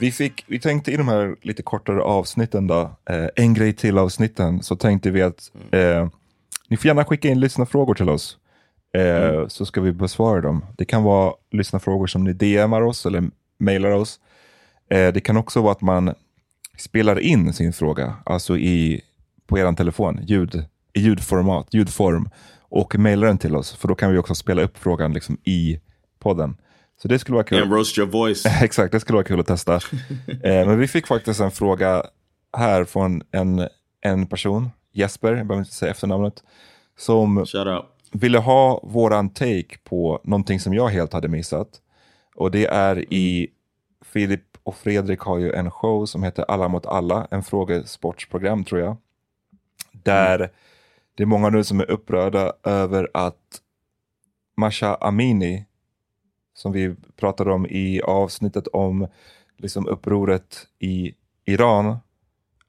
Vi, 0.00 0.12
fick, 0.12 0.44
vi 0.46 0.60
tänkte 0.60 0.92
i 0.92 0.96
de 0.96 1.08
här 1.08 1.36
lite 1.42 1.62
kortare 1.62 2.02
avsnitten 2.02 2.66
då, 2.66 2.80
eh, 3.10 3.26
en 3.36 3.54
grej 3.54 3.72
till 3.72 3.98
avsnitten, 3.98 4.62
så 4.62 4.76
tänkte 4.76 5.10
vi 5.10 5.22
att 5.22 5.52
eh, 5.70 6.08
ni 6.68 6.76
får 6.76 6.86
gärna 6.86 7.04
skicka 7.04 7.28
in 7.28 7.40
lyssnarfrågor 7.40 7.94
till 7.94 8.08
oss. 8.08 8.38
Eh, 8.94 9.46
Så 9.48 9.66
ska 9.66 9.80
vi 9.80 9.92
besvara 9.92 10.40
dem. 10.40 10.64
Det 10.76 10.84
kan 10.84 11.02
vara 11.02 11.32
lyssnarfrågor 11.50 12.06
som 12.06 12.24
ni 12.24 12.32
DMar 12.32 12.82
oss 12.82 13.06
eller 13.06 13.30
mailar 13.58 13.90
oss. 13.90 14.20
Eh, 14.90 15.12
det 15.12 15.20
kan 15.20 15.36
också 15.36 15.62
vara 15.62 15.72
att 15.72 15.80
man 15.80 16.14
spelar 16.78 17.18
in 17.20 17.52
sin 17.52 17.72
fråga, 17.72 18.14
alltså 18.24 18.56
i, 18.58 19.00
på 19.46 19.58
er 19.58 19.72
telefon, 19.72 20.20
ljud, 20.22 20.64
i 20.92 21.00
ljudformat, 21.00 21.74
ljudform, 21.74 22.28
och 22.60 22.98
mailar 22.98 23.26
den 23.26 23.38
till 23.38 23.56
oss. 23.56 23.76
För 23.76 23.88
då 23.88 23.94
kan 23.94 24.12
vi 24.12 24.18
också 24.18 24.34
spela 24.34 24.62
upp 24.62 24.78
frågan 24.78 25.12
liksom 25.12 25.36
i 25.44 25.80
podden. 26.18 26.56
Så 27.02 27.08
det 27.08 27.18
skulle 27.18 27.34
vara 27.34 27.44
kul. 27.44 27.62
And 27.62 27.72
roast 27.72 27.98
your 27.98 28.08
voice. 28.08 28.46
Exakt, 28.62 28.92
det 28.92 29.00
skulle 29.00 29.16
vara 29.16 29.24
kul 29.24 29.40
att 29.40 29.46
testa. 29.46 29.74
eh, 30.44 30.66
men 30.66 30.78
vi 30.78 30.88
fick 30.88 31.06
faktiskt 31.06 31.40
en 31.40 31.50
fråga 31.50 32.02
här 32.56 32.84
från 32.84 33.22
en, 33.30 33.68
en 34.00 34.26
person, 34.26 34.70
Jesper, 34.92 35.34
jag 35.34 35.46
behöver 35.46 35.62
inte 35.62 35.74
säga 35.74 35.90
efternamnet, 35.90 36.42
som 36.98 37.46
ville 38.12 38.38
ha 38.38 38.80
våran 38.82 39.30
take 39.30 39.78
på 39.84 40.20
någonting 40.24 40.60
som 40.60 40.74
jag 40.74 40.88
helt 40.88 41.12
hade 41.12 41.28
missat. 41.28 41.68
Och 42.34 42.50
det 42.50 42.66
är 42.66 43.12
i, 43.12 43.48
Filip 44.04 44.40
och 44.62 44.76
Fredrik 44.76 45.20
har 45.20 45.38
ju 45.38 45.52
en 45.52 45.70
show 45.70 46.06
som 46.06 46.22
heter 46.22 46.44
Alla 46.48 46.68
mot 46.68 46.86
alla, 46.86 47.26
en 47.30 47.42
frågesportsprogram 47.42 48.64
tror 48.64 48.80
jag. 48.80 48.96
Där 49.92 50.50
det 51.14 51.22
är 51.22 51.26
många 51.26 51.50
nu 51.50 51.64
som 51.64 51.80
är 51.80 51.90
upprörda 51.90 52.52
över 52.64 53.10
att 53.14 53.60
Masha 54.56 54.94
Amini, 54.94 55.64
som 56.58 56.72
vi 56.72 56.94
pratade 57.16 57.52
om 57.52 57.66
i 57.66 58.02
avsnittet 58.02 58.66
om 58.66 59.08
liksom 59.56 59.86
upproret 59.86 60.66
i 60.78 61.14
Iran, 61.44 61.96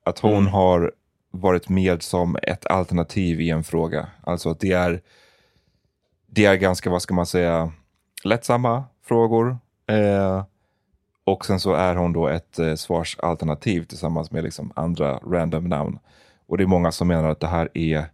att 0.04 0.19
hon 0.19 0.47
har 0.47 0.91
varit 1.32 1.69
med 1.69 2.04
som 2.04 2.38
ett 2.43 2.65
alternativ 2.65 3.41
i 3.41 3.49
en 3.49 3.63
fråga. 3.63 4.08
Alltså 4.21 4.49
att 4.49 4.60
det 4.60 4.71
är, 4.71 5.02
det 6.28 6.45
är 6.45 6.56
ganska, 6.56 6.89
vad 6.89 7.02
ska 7.02 7.13
man 7.13 7.25
säga, 7.25 7.71
lättsamma 8.23 8.84
frågor. 9.04 9.58
Eh, 9.88 10.43
och 11.23 11.45
sen 11.45 11.60
så 11.60 11.73
är 11.73 11.95
hon 11.95 12.13
då 12.13 12.28
ett 12.28 12.60
eh, 12.60 12.75
svarsalternativ 12.75 13.84
tillsammans 13.84 14.32
med 14.32 14.43
liksom 14.43 14.71
andra 14.75 15.17
random 15.17 15.67
namn. 15.67 15.99
Och 16.47 16.58
det 16.58 16.63
är 16.63 16.67
många 16.67 16.91
som 16.91 17.08
menar 17.08 17.30
att 17.30 17.39
det 17.39 17.47
här 17.47 17.69
är, 17.73 18.06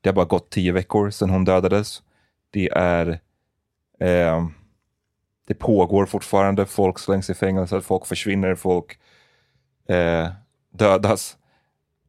det 0.00 0.08
har 0.08 0.14
bara 0.14 0.24
gått 0.24 0.50
tio 0.50 0.72
veckor 0.72 1.10
sedan 1.10 1.30
hon 1.30 1.44
dödades. 1.44 2.02
Det 2.50 2.68
är, 2.72 3.20
eh, 4.00 4.48
det 5.48 5.54
pågår 5.54 6.06
fortfarande, 6.06 6.66
folk 6.66 6.98
slängs 6.98 7.30
i 7.30 7.34
fängelse, 7.34 7.80
folk 7.80 8.06
försvinner, 8.06 8.54
folk 8.54 8.98
eh, 9.88 10.28
dödas. 10.70 11.36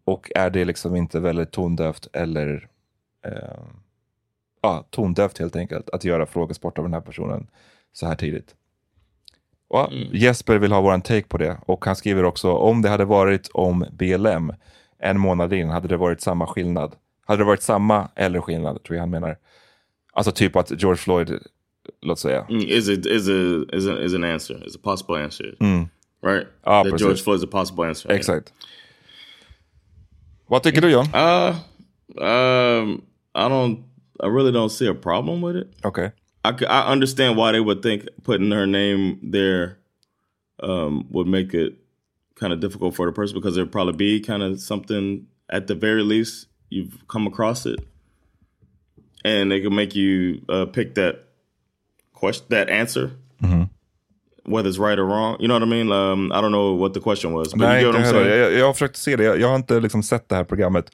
Och 0.05 0.31
är 0.35 0.49
det 0.49 0.65
liksom 0.65 0.95
inte 0.95 1.19
väldigt 1.19 1.51
tondövt 1.51 2.07
eller 2.13 2.67
eh, 3.25 3.63
ja, 4.61 4.85
tondövt 4.89 5.37
helt 5.37 5.55
enkelt 5.55 5.89
att 5.89 6.03
göra 6.03 6.25
frågesport 6.25 6.77
av 6.77 6.83
den 6.83 6.93
här 6.93 7.01
personen 7.01 7.47
så 7.93 8.07
här 8.07 8.15
tidigt. 8.15 8.55
Och 9.67 9.87
Jesper 10.11 10.57
vill 10.57 10.71
ha 10.71 10.81
våran 10.81 11.01
take 11.01 11.27
på 11.27 11.37
det 11.37 11.57
och 11.65 11.85
han 11.85 11.95
skriver 11.95 12.23
också 12.23 12.51
om 12.51 12.81
det 12.81 12.89
hade 12.89 13.05
varit 13.05 13.49
om 13.53 13.85
BLM 13.91 14.53
en 14.97 15.19
månad 15.19 15.53
in, 15.53 15.69
hade 15.69 15.87
det 15.87 15.97
varit 15.97 16.21
samma 16.21 16.47
skillnad? 16.47 16.95
Hade 17.25 17.41
det 17.41 17.47
varit 17.47 17.63
samma 17.63 18.09
eller 18.15 18.41
skillnad, 18.41 18.83
tror 18.83 18.95
jag 18.95 19.01
han 19.01 19.09
menar. 19.09 19.37
Alltså 20.13 20.31
typ 20.31 20.55
att 20.55 20.81
George 20.81 20.97
Floyd, 20.97 21.39
låt 22.01 22.19
säga. 22.19 22.45
Mm, 22.49 22.67
Is 22.67 22.89
a 22.89 22.93
is 22.93 23.27
a 23.29 23.65
is 23.75 23.87
a 23.87 24.03
is 24.05 24.13
an 24.13 24.23
answer. 24.23 24.63
Is 24.67 24.75
a 24.75 24.79
possible 24.79 25.15
answer. 25.23 25.55
Right? 26.21 26.47
Ah, 26.63 26.83
that 26.83 26.89
precis. 26.89 27.01
George 27.07 27.21
Floyd's 27.23 27.43
a 27.43 27.47
possible 27.47 27.83
answer. 27.85 28.11
Exakt. 28.11 28.53
Vad 30.47 30.63
tycker 30.63 30.81
du 30.81 30.89
John? 30.89 31.05
Uh 31.13 31.55
um 32.21 33.01
I 33.35 33.47
don't 33.49 33.83
I 34.19 34.27
really 34.27 34.51
don't 34.51 34.69
see 34.71 34.87
a 34.87 34.93
problem 34.93 35.41
with 35.41 35.55
it. 35.55 35.67
Okej. 35.83 36.11
I 36.43 36.91
understand 36.91 37.37
why 37.37 37.51
they 37.51 37.59
would 37.59 37.81
think 37.81 38.07
putting 38.23 38.51
her 38.51 38.65
name 38.65 39.19
there 39.21 39.77
um, 40.61 41.05
would 41.11 41.27
make 41.27 41.53
it 41.53 41.73
kind 42.35 42.53
of 42.53 42.59
difficult 42.59 42.95
for 42.95 43.05
the 43.05 43.11
person 43.11 43.35
because 43.35 43.55
there'd 43.55 43.71
probably 43.71 43.93
be 43.93 44.19
kind 44.21 44.41
of 44.41 44.59
something 44.59 45.27
at 45.49 45.67
the 45.67 45.75
very 45.75 46.01
least 46.01 46.47
you've 46.69 47.07
come 47.07 47.27
across 47.27 47.65
it, 47.65 47.79
and 49.25 49.51
they 49.51 49.59
can 49.59 49.75
make 49.75 49.95
you 49.95 50.41
uh, 50.49 50.65
pick 50.65 50.95
that 50.95 51.25
question, 52.19 52.47
that 52.49 52.69
answer, 52.69 53.09
whether 54.45 54.69
it's 54.69 54.79
right 54.79 54.99
or 54.99 55.05
wrong. 55.05 55.35
You 55.39 55.47
know 55.47 55.59
what 55.59 55.67
I 55.67 55.83
mean? 55.83 55.91
Um, 55.91 56.31
I 56.31 56.41
don't 56.41 56.51
know 56.51 56.79
what 56.79 56.93
the 56.93 56.99
question 56.99 57.33
was, 57.33 57.55
Nej, 57.55 57.83
you 57.83 57.93
saying. 57.93 58.27
Jag, 58.39 58.53
jag 58.53 58.65
har 58.65 58.73
försökt 58.73 58.95
se 58.97 59.15
det. 59.15 59.23
Jag, 59.23 59.39
jag 59.39 59.47
har 59.47 59.55
inte 59.55 59.79
liksom 59.79 60.03
sett 60.03 60.29
det 60.29 60.35
här 60.35 60.43
programmet 60.43 60.85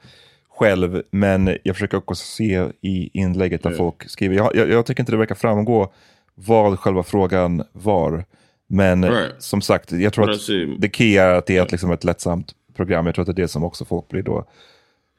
själv, 0.58 1.02
men 1.10 1.56
jag 1.62 1.76
försöker 1.76 1.98
också 1.98 2.14
se 2.14 2.68
i 2.80 3.10
inlägget 3.12 3.62
där 3.62 3.70
folk 3.70 4.08
skriver. 4.10 4.36
Jag, 4.36 4.56
jag, 4.56 4.68
jag 4.68 4.86
tycker 4.86 5.02
inte 5.02 5.12
det 5.12 5.18
verkar 5.18 5.34
framgå 5.34 5.92
vad 6.34 6.78
själva 6.78 7.02
frågan 7.02 7.62
var. 7.72 8.24
Men 8.68 9.04
Right. 9.04 9.34
som 9.42 9.60
sagt, 9.62 9.92
jag 9.92 10.12
tror 10.12 10.26
But 10.26 10.34
att 10.34 10.80
det 10.80 10.94
key 10.96 11.16
är 11.16 11.34
att 11.34 11.46
det 11.46 11.56
är 11.56 11.62
ett, 11.62 11.72
liksom 11.72 11.90
ett 11.90 12.04
lättsamt 12.04 12.52
program. 12.76 13.06
Jag 13.06 13.14
tror 13.14 13.22
att 13.22 13.26
det 13.36 13.40
är 13.40 13.42
det 13.44 13.48
som 13.48 13.64
också 13.64 13.84
folk 13.84 14.08
blir 14.08 14.22
då 14.22 14.44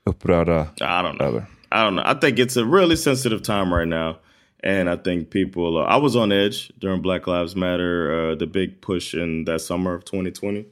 upprörda 0.06 0.62
I 0.76 0.84
don't 0.84 1.18
know. 1.18 1.28
över. 1.28 1.46
I 1.72 1.76
don't 1.76 1.92
know. 2.04 2.18
I 2.18 2.20
think 2.20 2.40
it's 2.40 2.58
a 2.62 2.70
really 2.76 2.96
sensitive 2.98 3.42
time 3.44 3.76
right 3.76 3.88
now, 3.88 4.16
and 4.62 4.90
I 4.90 4.96
think 4.96 5.30
people. 5.30 5.78
Uh, 5.78 5.84
I 5.84 5.98
was 5.98 6.16
on 6.16 6.32
edge 6.32 6.70
during 6.80 7.02
Black 7.02 7.28
Lives 7.28 7.56
Matter, 7.56 8.32
uh, 8.32 8.36
the 8.36 8.48
big 8.48 8.82
push 8.82 9.14
in 9.14 9.46
that 9.46 9.62
summer 9.62 9.94
of 9.94 10.06
2020. 10.06 10.66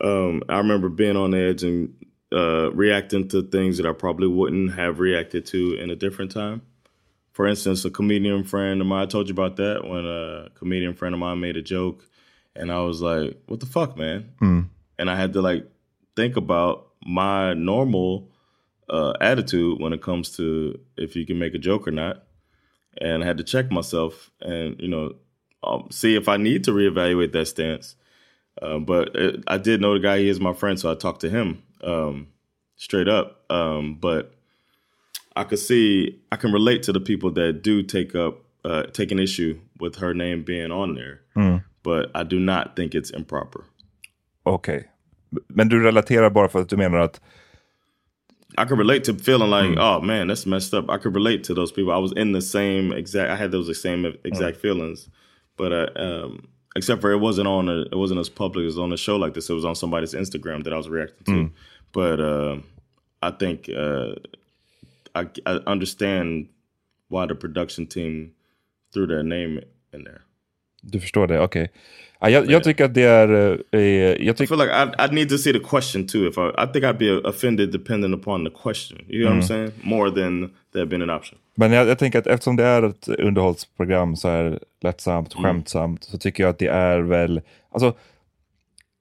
Um, 0.00 0.42
I 0.48 0.58
remember 0.58 0.88
being 0.88 1.16
on 1.16 1.34
edge 1.34 1.62
and 1.62 1.94
uh, 2.32 2.70
reacting 2.72 3.28
to 3.28 3.42
things 3.42 3.76
that 3.76 3.86
I 3.86 3.92
probably 3.92 4.28
wouldn't 4.28 4.74
have 4.74 5.00
reacted 5.00 5.46
to 5.46 5.74
in 5.74 5.90
a 5.90 5.96
different 5.96 6.30
time. 6.30 6.62
For 7.32 7.46
instance, 7.46 7.84
a 7.84 7.90
comedian 7.90 8.44
friend 8.44 8.80
of 8.80 8.86
mine. 8.86 9.02
I 9.02 9.06
told 9.06 9.28
you 9.28 9.32
about 9.32 9.56
that 9.56 9.86
when 9.86 10.04
a 10.06 10.48
comedian 10.54 10.94
friend 10.94 11.14
of 11.14 11.18
mine 11.18 11.40
made 11.40 11.56
a 11.56 11.62
joke, 11.62 12.04
and 12.54 12.70
I 12.72 12.80
was 12.80 13.00
like, 13.00 13.38
"What 13.46 13.60
the 13.60 13.66
fuck, 13.66 13.96
man?" 13.96 14.30
And 14.98 15.10
I 15.10 15.16
had 15.16 15.32
to 15.34 15.42
like 15.42 15.66
think 16.16 16.36
about 16.36 16.88
my 17.04 17.54
normal 17.54 18.30
uh, 18.88 19.14
attitude 19.20 19.80
when 19.80 19.92
it 19.92 20.02
comes 20.02 20.36
to 20.36 20.78
if 20.96 21.16
you 21.16 21.24
can 21.24 21.38
make 21.38 21.54
a 21.54 21.58
joke 21.58 21.86
or 21.88 21.92
not, 21.92 22.24
and 22.98 23.22
I 23.22 23.26
had 23.26 23.38
to 23.38 23.44
check 23.44 23.70
myself 23.70 24.30
and 24.40 24.80
you 24.80 24.88
know 24.88 25.14
um, 25.62 25.88
see 25.90 26.16
if 26.16 26.28
I 26.28 26.36
need 26.36 26.64
to 26.64 26.72
reevaluate 26.72 27.32
that 27.32 27.46
stance. 27.46 27.96
Uh, 28.60 28.78
but 28.78 29.14
it, 29.14 29.42
I 29.46 29.58
did 29.58 29.80
know 29.80 29.94
the 29.94 30.00
guy; 30.00 30.18
he 30.18 30.28
is 30.28 30.40
my 30.40 30.52
friend, 30.52 30.78
so 30.78 30.90
I 30.90 30.94
talked 30.94 31.20
to 31.20 31.30
him 31.30 31.62
um, 31.82 32.28
straight 32.76 33.08
up. 33.08 33.44
Um, 33.50 33.96
but 34.00 34.34
I 35.36 35.44
could 35.44 35.58
see 35.58 36.20
I 36.32 36.36
can 36.36 36.52
relate 36.52 36.82
to 36.84 36.92
the 36.92 37.00
people 37.00 37.30
that 37.32 37.62
do 37.62 37.82
take 37.82 38.14
up 38.14 38.42
uh, 38.64 38.84
take 38.84 39.12
an 39.12 39.18
issue 39.18 39.60
with 39.78 39.96
her 39.96 40.14
name 40.14 40.42
being 40.42 40.72
on 40.72 40.94
there. 40.94 41.20
But 41.82 42.10
I 42.14 42.24
do 42.24 42.38
not 42.38 42.76
think 42.76 42.94
it's 42.94 43.10
improper. 43.10 43.64
Okay, 44.46 44.84
Men 45.48 45.68
du 45.68 45.82
relaterar 45.82 46.30
bara 46.30 46.48
för 46.48 46.60
att 46.60 46.68
du 46.68 46.76
menar 46.76 46.98
att 46.98 47.20
I 48.58 48.64
could 48.64 48.78
relate 48.78 49.04
to 49.04 49.14
feeling 49.14 49.50
like, 49.50 49.76
oh 49.78 50.00
man, 50.00 50.26
that's 50.28 50.46
messed 50.46 50.74
up. 50.74 50.90
I 50.90 50.98
could 50.98 51.14
relate 51.14 51.44
to 51.44 51.54
those 51.54 51.72
people. 51.72 51.92
I 51.92 51.98
was 51.98 52.12
in 52.12 52.32
the 52.32 52.42
same 52.42 52.92
exact. 52.92 53.30
I 53.30 53.36
had 53.36 53.50
those 53.52 53.80
same 53.80 54.04
exact 54.24 54.56
feelings, 54.58 55.08
but 55.56 55.72
uh, 55.72 55.88
um, 55.96 56.48
except 56.76 57.00
for 57.00 57.12
it 57.12 57.18
wasn't 57.18 57.48
on. 57.48 57.68
A, 57.68 57.82
it 57.82 57.96
wasn't 57.96 58.20
as 58.20 58.28
public 58.28 58.66
as 58.66 58.78
on 58.78 58.92
a 58.92 58.96
show 58.96 59.16
like 59.16 59.34
this. 59.34 59.48
It 59.50 59.54
was 59.54 59.64
on 59.64 59.74
somebody's 59.74 60.14
Instagram 60.14 60.64
that 60.64 60.72
I 60.72 60.76
was 60.76 60.88
reacting 60.88 61.24
to. 61.26 61.32
But 61.92 62.20
uh, 62.20 62.56
I 63.22 63.30
think 63.32 63.68
uh, 63.68 64.14
I, 65.14 65.26
I 65.46 65.52
understand 65.66 66.48
why 67.08 67.26
the 67.26 67.34
production 67.34 67.86
team 67.86 68.32
threw 68.92 69.06
their 69.06 69.22
name 69.22 69.60
in 69.92 70.04
there. 70.04 70.22
Du 70.80 71.00
förstår 71.00 71.26
det, 71.26 71.40
okej. 71.40 71.62
Okay. 71.62 71.68
Ja, 72.20 72.30
jag, 72.30 72.50
jag, 72.50 72.64
tycker 72.64 72.84
att 72.84 72.94
det 72.94 73.02
är... 73.02 73.58
Eh, 73.72 73.80
jag 74.26 74.36
tyck 74.36 74.44
I 74.44 74.48
feel 74.48 74.58
like 74.58 74.72
I, 74.72 75.06
I 75.08 75.14
need 75.14 75.28
to 75.28 75.38
see 75.38 75.52
the 75.52 75.58
question 75.58 76.06
too. 76.06 76.28
If 76.28 76.38
I, 76.38 76.64
I 76.64 76.66
think 76.72 76.84
I'd 76.84 76.98
be 76.98 77.28
offended 77.28 77.72
depending 77.72 78.14
upon 78.14 78.44
the 78.44 78.50
question. 78.50 78.98
You 79.08 79.24
know 79.24 79.32
mm. 79.32 79.40
what 79.40 79.50
I'm 79.50 79.56
mm. 79.56 79.70
saying? 79.70 79.72
More 79.82 80.10
than 80.10 80.50
there 80.72 80.86
been 80.86 81.02
an 81.02 81.10
option. 81.10 81.38
Men 81.54 81.72
jag, 81.72 81.88
jag, 81.88 81.98
tänker 81.98 82.18
att 82.18 82.26
eftersom 82.26 82.56
det 82.56 82.64
är 82.64 82.82
ett 82.82 83.08
underhållsprogram 83.08 84.16
så 84.16 84.28
här 84.28 84.58
lättsamt, 84.80 85.34
mm. 85.34 85.44
skämtsamt, 85.44 86.04
så 86.04 86.18
tycker 86.18 86.42
jag 86.42 86.50
att 86.50 86.58
det 86.58 86.66
är 86.66 86.98
väl... 86.98 87.40
Alltså, 87.70 87.94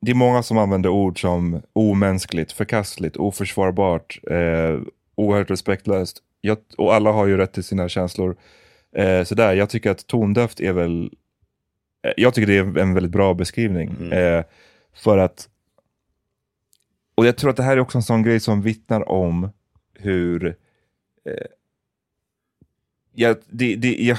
det 0.01 0.11
är 0.11 0.15
många 0.15 0.43
som 0.43 0.57
använder 0.57 0.89
ord 0.89 1.21
som 1.21 1.61
omänskligt, 1.73 2.51
förkastligt, 2.51 3.17
oförsvarbart, 3.17 4.19
eh, 4.31 4.79
oerhört 5.15 5.51
respektlöst. 5.51 6.17
Jag, 6.41 6.57
och 6.77 6.93
alla 6.93 7.11
har 7.11 7.27
ju 7.27 7.37
rätt 7.37 7.53
till 7.53 7.63
sina 7.63 7.89
känslor. 7.89 8.35
Eh, 8.95 9.23
sådär, 9.23 9.53
jag 9.53 9.69
tycker 9.69 9.91
att 9.91 10.07
tondöft 10.07 10.59
är 10.59 10.73
väl 10.73 11.09
Eh, 11.09 11.18
jag 12.17 12.33
tycker 12.33 12.47
det 12.47 12.57
är 12.57 12.77
en 12.77 12.93
väldigt 12.93 13.11
bra 13.11 13.33
beskrivning. 13.33 13.89
Mm. 13.89 14.37
Eh, 14.37 14.43
för 14.93 15.17
att, 15.17 15.49
och 17.15 17.25
jag 17.25 17.37
tror 17.37 17.49
att 17.49 17.57
det 17.57 17.63
här 17.63 17.77
är 17.77 17.79
också 17.79 17.97
en 17.97 18.03
sån 18.03 18.23
grej 18.23 18.39
som 18.39 18.61
vittnar 18.61 19.09
om 19.09 19.49
hur, 19.93 20.55
eh, 21.25 21.33
ja, 23.13 23.35
det, 23.49 23.75
det, 23.75 23.95
ja, 24.03 24.17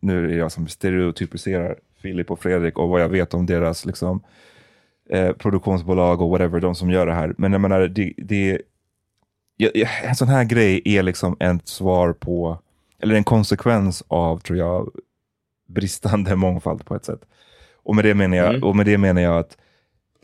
nu 0.00 0.32
är 0.32 0.38
jag 0.38 0.52
som 0.52 0.68
stereotypiserar 0.68 1.78
Filip 2.02 2.30
och 2.30 2.40
Fredrik 2.40 2.78
och 2.78 2.88
vad 2.88 3.02
jag 3.02 3.08
vet 3.08 3.34
om 3.34 3.46
deras 3.46 3.86
liksom, 3.86 4.22
eh, 5.10 5.32
produktionsbolag 5.32 6.20
och 6.20 6.30
whatever, 6.30 6.60
de 6.60 6.74
som 6.74 6.90
gör 6.90 7.06
det 7.06 7.14
här. 7.14 7.34
Men 7.38 7.52
jag 7.52 7.60
menar, 7.60 7.80
det, 7.80 8.14
det, 8.16 8.62
ja, 9.56 9.88
en 10.02 10.16
sån 10.16 10.28
här 10.28 10.44
grej 10.44 10.82
är 10.84 11.02
liksom 11.02 11.36
ett 11.40 11.68
svar 11.68 12.12
på, 12.12 12.58
eller 12.98 13.14
en 13.14 13.24
konsekvens 13.24 14.04
av, 14.08 14.38
tror 14.38 14.58
jag, 14.58 14.90
bristande 15.70 16.36
mångfald 16.44 16.84
på 16.84 16.94
ett 16.94 17.04
sätt. 17.04 17.20
Och 17.82 17.96
med 17.96 18.04
det 18.04 18.14
menar 18.14 18.36
jag, 18.36 18.48
mm. 18.48 18.62
och 18.62 18.76
med 18.76 18.86
det 18.86 18.98
menar 18.98 19.22
jag 19.22 19.38
att 19.38 19.56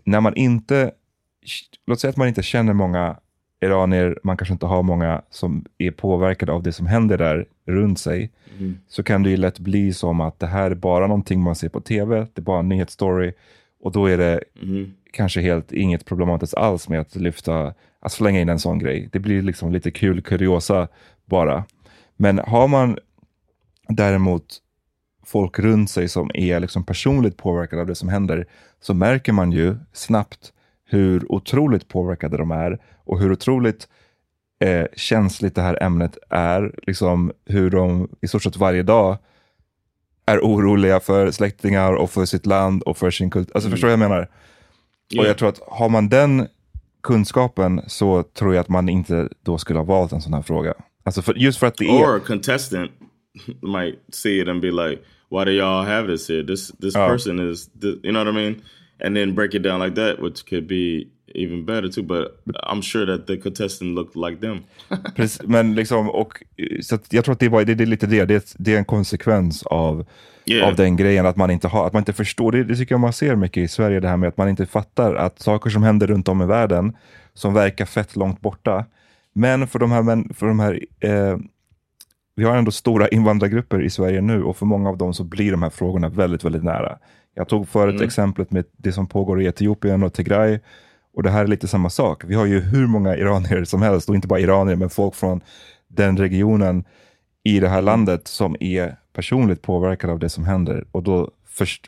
när 0.04 0.20
man 0.20 0.34
inte, 0.34 0.90
låt 1.86 2.00
säga 2.00 2.10
att 2.10 2.16
man 2.16 2.28
inte 2.28 2.42
känner 2.42 2.72
många 2.72 3.16
iranier, 3.60 4.18
man 4.22 4.36
kanske 4.36 4.52
inte 4.52 4.66
har 4.66 4.82
många 4.82 5.22
som 5.30 5.64
är 5.78 5.90
påverkade 5.90 6.52
av 6.52 6.62
det 6.62 6.72
som 6.72 6.86
händer 6.86 7.18
där 7.18 7.46
runt 7.66 7.98
sig, 7.98 8.32
mm. 8.58 8.78
så 8.88 9.02
kan 9.02 9.22
det 9.22 9.30
ju 9.30 9.36
lätt 9.36 9.58
bli 9.58 9.92
som 9.92 10.20
att 10.20 10.38
det 10.38 10.46
här 10.46 10.70
är 10.70 10.74
bara 10.74 11.06
någonting 11.06 11.40
man 11.42 11.54
ser 11.54 11.68
på 11.68 11.80
tv, 11.80 12.26
det 12.34 12.40
är 12.40 12.42
bara 12.42 12.60
en 12.60 12.68
nyhetsstory, 12.68 13.32
och 13.80 13.92
då 13.92 14.06
är 14.06 14.18
det 14.18 14.40
mm. 14.62 14.94
kanske 15.12 15.40
helt 15.40 15.72
inget 15.72 16.04
problematiskt 16.04 16.54
alls 16.54 16.88
med 16.88 17.00
att 17.00 17.16
lyfta, 17.16 17.74
att 18.00 18.12
slänga 18.12 18.40
in 18.40 18.48
en 18.48 18.58
sån 18.58 18.78
grej. 18.78 19.08
Det 19.12 19.18
blir 19.18 19.42
liksom 19.42 19.72
lite 19.72 19.90
kul 19.90 20.22
kuriosa 20.22 20.88
bara. 21.24 21.64
Men 22.16 22.38
har 22.38 22.68
man 22.68 22.98
däremot 23.88 24.62
folk 25.26 25.58
runt 25.58 25.90
sig 25.90 26.08
som 26.08 26.30
är 26.34 26.60
liksom 26.60 26.84
personligt 26.84 27.36
påverkade 27.36 27.82
av 27.82 27.88
det 27.88 27.94
som 27.94 28.08
händer, 28.08 28.46
så 28.80 28.94
märker 28.94 29.32
man 29.32 29.52
ju 29.52 29.76
snabbt 29.92 30.52
hur 30.84 31.32
otroligt 31.32 31.88
påverkade 31.88 32.36
de 32.36 32.50
är 32.50 32.78
och 33.04 33.20
hur 33.20 33.32
otroligt 33.32 33.88
eh, 34.60 34.86
känsligt 34.96 35.54
det 35.54 35.62
här 35.62 35.82
ämnet 35.82 36.18
är. 36.30 36.74
Liksom 36.86 37.32
hur 37.44 37.70
de 37.70 38.08
i 38.20 38.28
stort 38.28 38.42
sett 38.42 38.56
varje 38.56 38.82
dag 38.82 39.18
är 40.26 40.38
oroliga 40.38 41.00
för 41.00 41.30
släktingar 41.30 41.92
och 41.92 42.10
för 42.10 42.24
sitt 42.24 42.46
land 42.46 42.82
och 42.82 42.96
för 42.96 43.10
sin 43.10 43.30
kultur. 43.30 43.52
Alltså 43.54 43.68
mm. 43.68 43.74
förstår 43.74 43.88
du 43.88 43.96
vad 43.96 44.02
jag 44.02 44.10
menar? 44.10 44.28
Yeah. 45.10 45.22
Och 45.22 45.30
jag 45.30 45.38
tror 45.38 45.48
att 45.48 45.60
har 45.68 45.88
man 45.88 46.08
den 46.08 46.48
kunskapen 47.02 47.80
så 47.86 48.22
tror 48.22 48.54
jag 48.54 48.60
att 48.60 48.68
man 48.68 48.88
inte 48.88 49.28
då 49.42 49.58
skulle 49.58 49.78
ha 49.78 49.84
valt 49.84 50.12
en 50.12 50.20
sån 50.20 50.34
här 50.34 50.42
fråga. 50.42 50.74
Alltså 51.02 51.22
för, 51.22 51.34
just 51.34 51.58
för 51.58 51.66
att 51.66 51.76
det 51.76 51.84
är... 51.84 52.04
Or 52.04 52.16
a 52.16 52.20
contestant 52.26 52.90
might 53.62 53.98
see 54.12 54.42
it 54.42 54.48
and 54.48 54.60
be 54.60 54.70
like 54.70 55.02
why 55.28 55.44
do 55.44 55.50
y'all 55.50 55.84
have 55.84 56.06
this 56.06 56.28
here? 56.28 56.42
This 56.42 56.72
this 56.78 56.96
oh. 56.96 57.06
person 57.08 57.38
is, 57.38 57.70
you 57.82 58.12
know 58.12 58.24
what 58.24 58.28
I 58.28 58.32
mean? 58.32 58.62
And 59.00 59.16
then 59.16 59.34
break 59.34 59.54
it 59.54 59.62
down 59.62 59.80
like 59.80 59.94
that, 59.94 60.20
which 60.20 60.46
could 60.46 60.66
be 60.66 61.08
even 61.34 61.64
better 61.64 61.88
too. 61.88 62.02
But 62.02 62.40
I'm 62.62 62.82
sure 62.82 63.06
that 63.06 63.26
the 63.26 63.36
contestant 63.36 63.94
looked 63.94 64.16
like 64.16 64.40
them. 64.40 64.64
Precis, 65.16 65.42
men 65.42 65.74
liksom, 65.74 66.10
och, 66.10 66.42
så 66.82 66.98
jag 67.10 67.24
tror 67.24 67.32
att 67.32 67.40
det, 67.40 67.48
var, 67.48 67.64
det, 67.64 67.74
det 67.74 67.84
är 67.84 67.86
lite 67.86 68.06
det, 68.06 68.24
det, 68.24 68.54
det 68.58 68.74
är 68.74 68.78
en 68.78 68.84
konsekvens 68.84 69.62
av, 69.62 70.06
yeah. 70.46 70.68
av 70.68 70.76
den 70.76 70.96
grejen, 70.96 71.26
att 71.26 71.36
man 71.36 71.50
inte, 71.50 71.68
har, 71.68 71.86
att 71.86 71.92
man 71.92 72.00
inte 72.00 72.12
förstår. 72.12 72.52
Det, 72.52 72.64
det 72.64 72.76
tycker 72.76 72.92
jag 72.92 73.00
man 73.00 73.12
ser 73.12 73.36
mycket 73.36 73.62
i 73.62 73.68
Sverige, 73.68 74.00
det 74.00 74.08
här 74.08 74.16
med 74.16 74.28
att 74.28 74.36
man 74.36 74.48
inte 74.48 74.66
fattar 74.66 75.14
att 75.14 75.40
saker 75.40 75.70
som 75.70 75.82
händer 75.82 76.06
runt 76.06 76.28
om 76.28 76.42
i 76.42 76.46
världen, 76.46 76.96
som 77.34 77.54
verkar 77.54 77.86
fett 77.86 78.16
långt 78.16 78.40
borta, 78.40 78.84
men 79.32 79.66
för 79.66 79.78
de 79.78 79.90
här, 79.90 80.34
för 80.34 80.46
de 80.46 80.60
här 80.60 80.84
eh, 81.00 81.36
vi 82.36 82.44
har 82.44 82.56
ändå 82.56 82.70
stora 82.70 83.08
invandrargrupper 83.08 83.82
i 83.82 83.90
Sverige 83.90 84.20
nu 84.20 84.42
och 84.42 84.56
för 84.56 84.66
många 84.66 84.88
av 84.88 84.98
dem 84.98 85.14
så 85.14 85.24
blir 85.24 85.50
de 85.50 85.62
här 85.62 85.70
frågorna 85.70 86.08
väldigt, 86.08 86.44
väldigt 86.44 86.64
nära. 86.64 86.98
Jag 87.34 87.48
tog 87.48 87.68
förut 87.68 87.94
mm. 87.94 88.06
exemplet 88.06 88.50
med 88.50 88.64
det 88.76 88.92
som 88.92 89.06
pågår 89.06 89.42
i 89.42 89.46
Etiopien 89.46 90.02
och 90.02 90.12
Tigray 90.12 90.58
och 91.14 91.22
det 91.22 91.30
här 91.30 91.44
är 91.44 91.46
lite 91.46 91.68
samma 91.68 91.90
sak. 91.90 92.24
Vi 92.24 92.34
har 92.34 92.46
ju 92.46 92.60
hur 92.60 92.86
många 92.86 93.16
iranier 93.16 93.64
som 93.64 93.82
helst 93.82 94.08
och 94.08 94.14
inte 94.14 94.28
bara 94.28 94.40
iranier, 94.40 94.76
men 94.76 94.90
folk 94.90 95.14
från 95.14 95.40
den 95.88 96.16
regionen 96.16 96.84
i 97.44 97.60
det 97.60 97.68
här 97.68 97.82
landet 97.82 98.28
som 98.28 98.56
är 98.60 98.96
personligt 99.12 99.62
påverkade 99.62 100.12
av 100.12 100.18
det 100.18 100.28
som 100.28 100.44
händer. 100.44 100.84
Och 100.92 101.02
då 101.02 101.30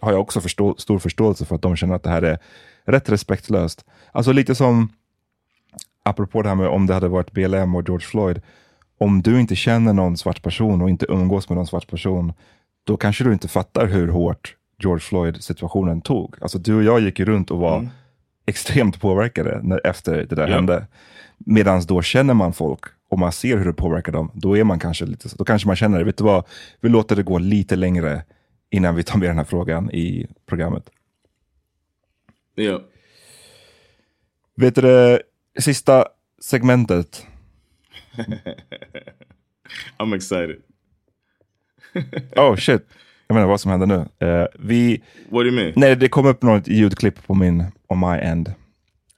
har 0.01 0.13
jag 0.13 0.21
också 0.21 0.41
förstå 0.41 0.75
stor 0.79 0.99
förståelse 0.99 1.45
för 1.45 1.55
att 1.55 1.63
de 1.63 1.77
känner 1.77 1.95
att 1.95 2.03
det 2.03 2.11
här 2.11 2.23
är 2.23 2.39
rätt 2.85 3.11
respektlöst. 3.11 3.85
Alltså 4.13 4.33
lite 4.33 4.55
som, 4.55 4.93
apropå 6.03 6.43
det 6.43 6.49
här 6.49 6.57
med 6.57 6.69
om 6.69 6.87
det 6.87 6.95
hade 6.95 7.09
varit 7.09 7.33
BLM 7.33 7.75
och 7.75 7.89
George 7.89 8.07
Floyd, 8.07 8.43
om 8.99 9.23
du 9.23 9.41
inte 9.41 9.57
känner 9.57 9.93
någon 9.93 10.17
svart 10.17 10.43
person 10.43 10.83
och 10.83 10.91
inte 10.91 11.07
umgås 11.09 11.49
med 11.49 11.57
någon 11.57 11.67
svart 11.67 11.87
person, 11.87 12.33
då 12.85 12.97
kanske 12.97 13.25
du 13.25 13.33
inte 13.33 13.49
fattar 13.49 13.87
hur 13.87 14.09
hårt 14.09 14.57
George 14.83 15.01
Floyd-situationen 15.01 16.01
tog. 16.01 16.35
Alltså 16.41 16.59
du 16.59 16.75
och 16.75 16.83
jag 16.83 17.01
gick 17.01 17.19
ju 17.19 17.25
runt 17.25 17.51
och 17.51 17.59
var 17.59 17.79
mm. 17.79 17.91
extremt 18.47 19.01
påverkade 19.01 19.61
när, 19.63 19.87
efter 19.87 20.17
det 20.17 20.35
där 20.35 20.49
ja. 20.49 20.55
hände. 20.55 20.87
Medan 21.39 21.81
då 21.81 22.03
känner 22.03 22.35
man 22.35 22.53
folk 22.53 22.81
och 23.09 23.19
man 23.19 23.33
ser 23.33 23.59
hur 23.59 23.65
det 23.65 23.73
påverkar 23.73 24.13
dem, 24.13 24.31
då 24.35 24.57
är 24.57 24.65
man 24.65 24.79
kanske 24.79 25.07
lite, 25.07 25.29
då 25.39 25.45
kanske 25.45 25.69
man 25.69 25.77
känner, 25.77 26.05
vet 26.05 26.17
du 26.17 26.25
vad, 26.25 26.45
vi 26.81 26.89
låter 26.89 27.17
det 27.17 27.23
gå 27.23 27.39
lite 27.39 27.77
längre 27.77 28.23
innan 28.71 28.95
vi 28.95 29.03
tar 29.03 29.19
med 29.19 29.29
den 29.29 29.37
här 29.37 29.45
frågan 29.45 29.91
i 29.91 30.27
programmet. 30.47 30.91
Ja. 32.55 32.81
Vet 34.57 34.75
du 34.75 34.81
det 34.81 35.23
sista 35.59 36.07
segmentet 36.41 37.27
I'm 39.99 40.13
excited. 40.15 40.63
oh 42.37 42.57
shit. 42.57 42.83
Jag 43.27 43.35
menar 43.35 43.49
vad 43.49 43.61
som 43.61 43.71
händer 43.71 43.87
nu. 43.87 44.27
Uh, 44.29 44.47
vi... 44.59 45.03
What 45.29 45.45
do 45.45 45.47
you 45.47 45.55
mean? 45.55 45.73
Nej, 45.77 45.97
det 45.97 46.09
kom 46.09 46.27
upp 46.27 46.43
något 46.43 46.69
ljudklipp 46.69 47.27
på 47.27 47.35
min, 47.35 47.65
on 47.89 48.01
my 48.01 48.19
end. 48.19 48.53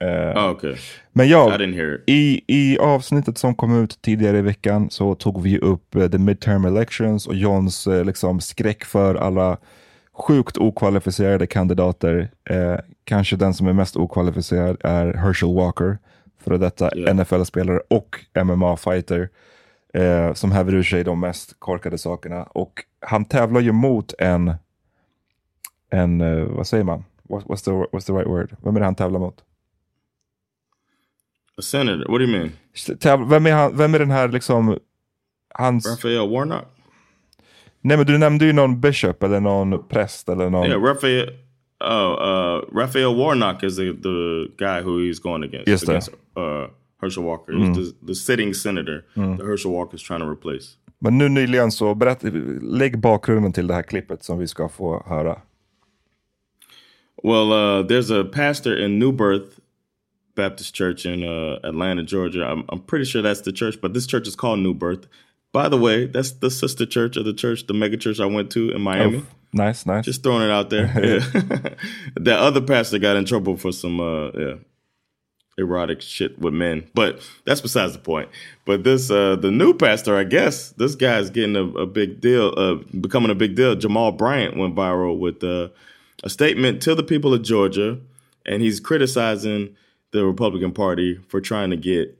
Uh, 0.04 0.38
oh, 0.38 0.50
okay. 0.50 0.76
Men 1.12 1.28
jag, 1.28 1.60
i, 2.06 2.40
i 2.46 2.78
avsnittet 2.78 3.38
som 3.38 3.54
kom 3.54 3.82
ut 3.82 4.02
tidigare 4.02 4.38
i 4.38 4.42
veckan 4.42 4.90
så 4.90 5.14
tog 5.14 5.42
vi 5.42 5.58
upp 5.58 5.96
uh, 5.96 6.08
the 6.08 6.18
midterm 6.18 6.64
elections 6.64 7.26
och 7.26 7.34
Johns 7.34 7.86
uh, 7.86 8.04
liksom 8.04 8.40
skräck 8.40 8.84
för 8.84 9.14
alla 9.14 9.58
sjukt 10.12 10.58
okvalificerade 10.58 11.46
kandidater. 11.46 12.30
kanske 13.04 13.36
den 13.36 13.54
som 13.54 13.66
är 13.66 13.72
mest 13.72 13.96
okvalificerad 13.96 14.76
är 14.80 15.14
Herschel 15.14 15.54
Walker 15.54 15.98
före 16.40 16.58
detta 16.58 16.96
yeah. 16.96 17.16
NFL-spelare 17.16 17.80
och 17.88 18.16
MMA-fighter 18.34 19.28
eh, 19.94 20.34
som 20.34 20.52
häver 20.52 20.74
ur 20.74 20.82
sig 20.82 21.04
de 21.04 21.20
mest 21.20 21.54
korkade 21.58 21.98
sakerna. 21.98 22.42
Och 22.42 22.84
han 23.00 23.24
tävlar 23.24 23.60
ju 23.60 23.72
mot 23.72 24.14
en, 24.18 24.54
en 25.90 26.20
uh, 26.20 26.48
vad 26.48 26.66
säger 26.66 26.84
man? 26.84 27.04
What, 27.22 27.44
what's, 27.44 27.64
the, 27.64 27.70
what's 27.70 28.06
the 28.06 28.12
right 28.12 28.28
word? 28.28 28.56
Vem 28.64 28.76
är 28.76 28.80
det 28.80 28.86
han 28.86 28.94
tävlar 28.94 29.20
mot? 29.20 29.44
A 31.56 31.62
senator, 31.62 32.08
what 32.08 32.20
do 32.20 32.24
you 32.24 32.38
mean? 32.38 32.52
Täv 32.98 33.28
vem, 33.28 33.46
är 33.46 33.52
han, 33.52 33.76
vem 33.76 33.94
är 33.94 33.98
den 33.98 34.10
här 34.10 34.28
liksom, 34.28 34.78
hans... 35.54 35.86
Raphael 35.86 36.30
Warnock? 36.30 36.64
Nej 37.80 37.96
men 37.96 38.06
du 38.06 38.18
nämnde 38.18 38.44
ju 38.44 38.52
någon 38.52 38.80
bishop 38.80 39.22
eller 39.22 39.40
någon 39.40 39.88
präst 39.88 40.28
eller 40.28 40.50
någon... 40.50 40.66
Yeah, 40.66 40.82
Raphael... 40.82 41.30
Oh, 41.80 42.14
uh, 42.14 42.64
Raphael 42.70 43.14
Warnock 43.14 43.64
is 43.64 43.76
the, 43.76 43.92
the 43.92 44.52
guy 44.56 44.82
who 44.82 44.98
he's 44.98 45.18
going 45.18 45.42
against. 45.42 45.66
Just 45.66 45.84
against, 45.84 46.10
uh, 46.36 46.66
Herschel 47.00 47.24
Walker. 47.24 47.52
Mm. 47.52 47.74
The, 47.74 47.94
the 48.02 48.14
sitting 48.14 48.54
senator 48.54 49.04
mm. 49.16 49.38
that 49.38 49.46
Herschel 49.46 49.72
Walker 49.72 49.96
is 49.96 50.02
trying 50.02 50.20
to 50.20 50.28
replace. 50.28 50.76
Men 50.98 51.18
nu 51.18 51.28
nyligen 51.28 51.72
så, 51.72 51.94
berätt, 51.94 52.22
lägg 52.62 52.98
bakgrunden 52.98 53.52
till 53.52 53.66
det 53.66 53.74
här 53.74 53.82
klippet 53.82 54.22
som 54.22 54.38
vi 54.38 54.46
ska 54.46 54.68
få 54.68 55.04
höra. 55.06 55.40
Well, 57.22 57.52
uh, 57.52 57.86
there's 57.86 58.10
a 58.10 58.24
pastor 58.24 58.76
in 58.76 58.98
New 58.98 59.12
Birth 59.12 59.60
Baptist 60.34 60.74
Church 60.74 61.06
in 61.06 61.22
uh, 61.22 61.58
Atlanta, 61.62 62.02
Georgia. 62.02 62.44
I'm, 62.44 62.64
I'm 62.68 62.80
pretty 62.80 63.04
sure 63.04 63.22
that's 63.22 63.42
the 63.42 63.52
church, 63.52 63.80
but 63.82 63.94
this 63.94 64.06
church 64.06 64.28
is 64.28 64.36
called 64.36 64.60
New 64.60 64.74
Birth. 64.74 65.06
By 65.52 65.68
the 65.68 65.76
way, 65.76 66.06
that's 66.06 66.32
the 66.32 66.50
sister 66.50 66.86
church 66.86 67.16
of 67.16 67.24
the 67.24 67.34
church, 67.34 67.66
the 67.66 67.74
mega 67.74 67.96
church 67.96 68.20
I 68.20 68.26
went 68.26 68.50
to 68.52 68.70
in 68.70 68.80
Miami. 68.80 69.18
Oh, 69.18 69.26
nice, 69.52 69.86
nice. 69.86 70.04
Just 70.04 70.22
throwing 70.22 70.42
it 70.42 70.50
out 70.50 70.70
there. 70.70 70.86
that 72.16 72.38
other 72.38 72.60
pastor 72.60 72.98
got 72.98 73.16
in 73.16 73.24
trouble 73.24 73.56
for 73.56 73.72
some, 73.72 74.00
uh, 74.00 74.30
yeah, 74.30 74.54
erotic 75.60 76.00
shit 76.00 76.38
with 76.38 76.54
men. 76.54 76.88
But 76.94 77.20
that's 77.44 77.60
besides 77.60 77.92
the 77.92 77.98
point. 78.00 78.28
But 78.64 78.82
this 78.82 79.10
uh 79.10 79.36
the 79.36 79.50
new 79.50 79.74
pastor, 79.74 80.16
I 80.16 80.24
guess, 80.24 80.70
this 80.70 80.94
guy's 80.94 81.30
getting 81.30 81.56
a, 81.56 81.64
a 81.64 81.86
big 81.86 82.20
deal, 82.20 82.54
uh 82.56 82.76
becoming 82.98 83.30
a 83.30 83.34
big 83.34 83.54
deal. 83.54 83.76
Jamal 83.76 84.12
Bryant 84.12 84.56
went 84.56 84.74
viral 84.74 85.18
with 85.18 85.44
uh, 85.44 85.68
a 86.24 86.30
statement 86.30 86.82
to 86.82 86.94
the 86.94 87.02
people 87.02 87.32
of 87.32 87.42
Georgia, 87.42 88.00
and 88.44 88.62
he's 88.62 88.80
criticizing 88.80 89.76
the 90.10 90.24
Republican 90.24 90.72
Party 90.72 91.20
for 91.28 91.40
trying 91.40 91.70
to 91.70 91.76
get 91.76 92.16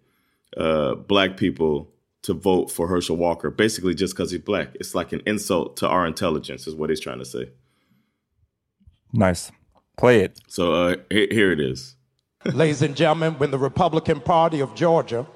uh 0.56 0.94
black 0.94 1.36
people 1.36 1.88
to 2.22 2.35
vote 2.35 2.70
for 2.70 2.87
Herschel 2.87 3.16
Walker, 3.16 3.50
basically 3.50 3.94
just 3.94 4.14
because 4.14 4.30
he's 4.30 4.40
black. 4.40 4.68
It's 4.74 4.94
like 4.94 5.12
an 5.12 5.22
insult 5.26 5.76
to 5.78 5.88
our 5.88 6.06
intelligence, 6.06 6.66
is 6.66 6.74
what 6.74 6.90
he's 6.90 7.00
trying 7.00 7.18
to 7.18 7.24
say. 7.24 7.50
Nice. 9.12 9.50
Play 9.96 10.20
it. 10.20 10.40
So 10.46 10.74
uh, 10.74 10.96
here, 11.11 11.28
here 11.30 11.52
it 11.52 11.61
is. 11.61 11.96
Ladies 12.44 12.83
and 12.83 12.96
gentlemen, 12.96 13.35
when 13.35 13.50
the 13.50 13.59
Republican 13.59 14.20
Party 14.20 14.61
of 14.61 14.74
Georgia 14.74 15.26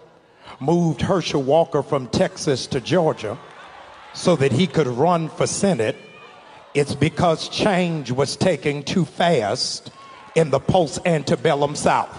moved 0.60 1.02
Herschel 1.02 1.42
Walker 1.42 1.82
from 1.82 2.08
Texas 2.08 2.66
to 2.68 2.80
Georgia 2.80 3.38
so 4.14 4.36
that 4.36 4.52
he 4.52 4.66
could 4.66 4.86
run 4.86 5.28
for 5.28 5.46
Senate, 5.46 5.96
it's 6.74 6.94
because 6.94 7.48
change 7.48 8.10
was 8.10 8.36
taking 8.36 8.82
too 8.82 9.04
fast 9.04 9.90
in 10.34 10.50
the 10.50 10.60
post 10.60 11.00
antebellum 11.06 11.74
South. 11.74 12.16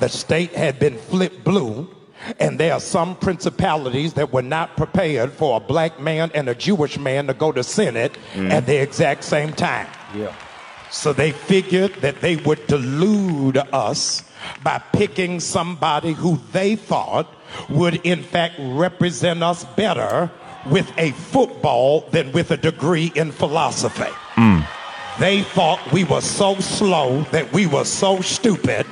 The 0.00 0.08
state 0.08 0.52
had 0.52 0.78
been 0.78 0.96
flipped 0.96 1.44
blue, 1.44 1.88
and 2.38 2.58
there 2.58 2.72
are 2.72 2.80
some 2.80 3.16
principalities 3.16 4.14
that 4.14 4.32
were 4.32 4.42
not 4.42 4.76
prepared 4.76 5.32
for 5.32 5.56
a 5.56 5.60
black 5.60 6.00
man 6.00 6.30
and 6.34 6.48
a 6.48 6.54
Jewish 6.54 6.98
man 6.98 7.26
to 7.26 7.34
go 7.34 7.52
to 7.52 7.62
Senate 7.62 8.16
mm. 8.32 8.50
at 8.50 8.66
the 8.66 8.80
exact 8.80 9.24
same 9.24 9.52
time. 9.52 9.86
Yeah. 10.14 10.34
So 10.90 11.12
they 11.12 11.32
figured 11.32 11.94
that 11.96 12.20
they 12.20 12.36
would 12.36 12.66
delude 12.66 13.58
us 13.72 14.22
by 14.62 14.78
picking 14.92 15.40
somebody 15.40 16.12
who 16.12 16.38
they 16.52 16.76
thought 16.76 17.26
would 17.68 17.96
in 18.06 18.22
fact 18.22 18.54
represent 18.58 19.42
us 19.42 19.64
better 19.76 20.30
with 20.66 20.90
a 20.96 21.10
football 21.12 22.02
than 22.10 22.32
with 22.32 22.50
a 22.50 22.56
degree 22.56 23.12
in 23.14 23.32
philosophy. 23.32 24.12
Mm. 24.34 24.66
They 25.18 25.42
thought 25.42 25.92
we 25.92 26.04
were 26.04 26.20
so 26.20 26.56
slow, 26.56 27.22
that 27.30 27.52
we 27.52 27.66
were 27.66 27.84
so 27.84 28.20
stupid, 28.20 28.86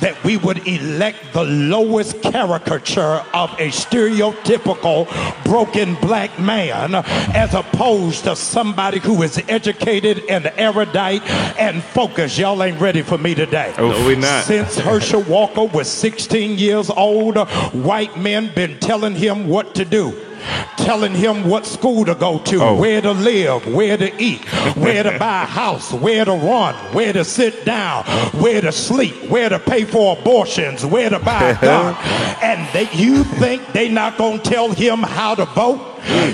that 0.00 0.22
we 0.22 0.36
would 0.36 0.66
elect 0.68 1.32
the 1.32 1.44
lowest 1.44 2.20
caricature 2.20 3.24
of 3.32 3.50
a 3.58 3.68
stereotypical 3.68 5.06
broken 5.44 5.94
black 5.96 6.38
man 6.38 6.94
as 6.94 7.54
opposed 7.54 8.24
to 8.24 8.36
somebody 8.36 8.98
who 8.98 9.22
is 9.22 9.42
educated 9.48 10.22
and 10.28 10.52
erudite 10.56 11.22
and 11.58 11.82
focused. 11.82 12.38
Y'all 12.38 12.62
ain't 12.62 12.80
ready 12.80 13.02
for 13.02 13.16
me 13.16 13.34
today. 13.34 13.74
No, 13.78 14.06
we 14.06 14.16
not. 14.16 14.44
Since 14.44 14.78
Herschel 14.78 15.22
Walker 15.22 15.64
was 15.64 15.88
16 15.88 16.58
years 16.58 16.90
old, 16.90 17.36
white 17.72 18.18
men 18.18 18.52
been 18.54 18.78
telling 18.78 19.14
him 19.14 19.48
what 19.48 19.74
to 19.76 19.84
do. 19.84 20.12
Telling 20.76 21.14
him 21.14 21.48
what 21.48 21.64
school 21.66 22.04
to 22.04 22.14
go 22.14 22.38
to, 22.38 22.62
Oh. 22.62 22.74
where 22.76 23.00
to 23.00 23.12
live, 23.12 23.66
where 23.66 23.96
to 23.96 24.22
eat, 24.22 24.44
where 24.76 25.02
to 25.02 25.18
buy 25.18 25.42
a 25.44 25.46
house, 25.46 25.92
where 25.92 26.24
to 26.24 26.32
run, 26.32 26.74
where 26.92 27.12
to 27.12 27.24
sit 27.24 27.64
down, 27.64 28.04
where 28.32 28.60
to 28.60 28.72
sleep, 28.72 29.14
where 29.30 29.48
to 29.48 29.58
pay 29.58 29.84
for 29.84 30.16
abortions, 30.18 30.84
where 30.84 31.08
to 31.10 31.18
buy 31.18 31.50
a 31.50 31.54
gun. 31.60 31.96
and 32.42 32.68
they, 32.72 32.88
you 32.92 33.24
think 33.24 33.72
they 33.72 33.88
not 33.88 34.18
gonna 34.18 34.38
tell 34.38 34.70
him 34.72 34.98
how 35.00 35.34
to 35.34 35.44
vote? 35.46 35.80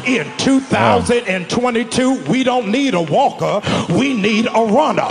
In 0.06 0.26
2022, 0.38 2.24
we 2.24 2.42
don't 2.42 2.70
need 2.70 2.94
a 2.94 3.02
walker, 3.02 3.60
we 3.92 4.14
need 4.14 4.46
a 4.46 4.64
runner. 4.64 5.06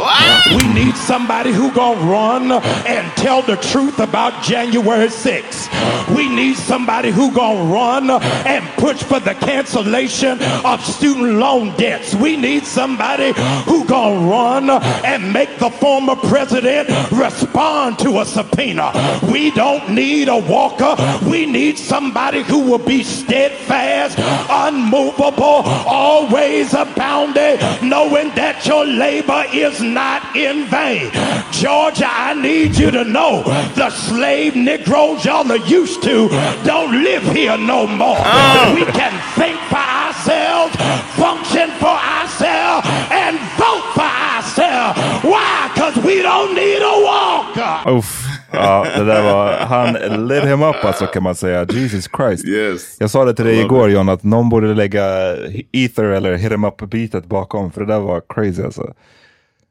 We 0.55 0.73
need 0.73 0.95
somebody 0.95 1.51
who 1.51 1.71
gonna 1.71 1.99
run 2.01 2.51
and 2.51 3.11
tell 3.17 3.41
the 3.41 3.57
truth 3.57 3.99
about 3.99 4.43
January 4.43 5.09
6th. 5.09 6.15
We 6.15 6.27
need 6.29 6.55
somebody 6.55 7.11
who 7.11 7.31
gonna 7.31 7.71
run 7.71 8.09
and 8.09 8.65
push 8.77 9.03
for 9.03 9.19
the 9.19 9.35
cancellation 9.35 10.39
of 10.65 10.83
student 10.83 11.37
loan 11.37 11.75
debts. 11.77 12.15
We 12.15 12.37
need 12.37 12.65
somebody 12.65 13.33
who 13.65 13.85
gonna 13.85 14.27
run 14.27 14.69
and 14.69 15.31
make 15.31 15.57
the 15.59 15.69
former 15.69 16.15
president 16.15 16.89
respond 17.11 17.99
to 17.99 18.21
a 18.21 18.25
subpoena. 18.25 18.91
We 19.31 19.51
don't 19.51 19.89
need 19.91 20.27
a 20.29 20.37
walker. 20.37 20.95
We 21.29 21.45
need 21.45 21.77
somebody 21.77 22.43
who 22.43 22.59
will 22.59 22.77
be 22.79 23.03
steadfast, 23.03 24.17
unmovable, 24.49 25.63
always 25.87 26.73
abounding, 26.73 27.57
knowing 27.87 28.29
that 28.35 28.65
your 28.65 28.85
labor 28.85 29.45
is 29.53 29.81
not 29.81 30.35
in 30.35 30.65
vain. 30.65 31.11
Georgia, 31.51 32.07
I 32.09 32.33
need 32.33 32.75
you 32.75 32.91
to 32.91 33.03
know 33.03 33.43
the 33.75 33.89
slave 33.89 34.55
Negroes 34.55 35.25
y'all 35.25 35.51
are 35.51 35.57
used 35.67 36.03
to 36.03 36.27
don't 36.63 37.03
live 37.03 37.23
here 37.35 37.57
no 37.57 37.87
more. 37.87 38.17
Ah. 38.19 38.73
We 38.75 38.85
can 38.91 39.13
think 39.39 39.57
for 39.71 39.77
ourselves, 39.77 40.75
function 41.15 41.69
for 41.79 41.95
ourselves, 41.95 42.87
and 43.11 43.39
vote 43.57 43.87
for 43.93 44.01
ourselves. 44.03 44.99
Why? 45.23 45.71
Because 45.73 45.97
we 46.03 46.21
don't 46.21 46.53
need 46.55 46.81
a 46.81 46.95
walker. 47.03 47.89
Uff. 47.89 48.26
Ja, 48.51 48.87
det 48.97 49.03
där 49.05 49.21
var, 49.23 49.53
han 49.53 49.93
lit 50.27 50.43
him 50.43 50.63
up 50.63 50.75
alltså 50.85 51.05
kan 51.05 51.23
man 51.23 51.35
säga. 51.35 51.65
Jesus 51.69 52.09
Christ. 52.17 52.45
Yes. 52.47 52.95
Jag 52.99 53.09
sa 53.09 53.25
det 53.25 53.33
till 53.33 53.45
dig 53.45 53.55
I 53.57 53.61
igår 53.61 53.89
John, 53.89 54.09
att 54.09 54.23
någon 54.23 54.49
borde 54.49 54.73
lägga 54.73 55.35
ether 55.71 56.03
eller 56.03 56.33
hit 56.35 56.51
him 56.51 56.63
up 56.63 56.77
beatet 56.77 57.25
bakom. 57.25 57.71
För 57.71 57.81
det 57.81 57.87
där 57.93 57.99
var 57.99 58.21
crazy 58.29 58.63
alltså. 58.63 58.93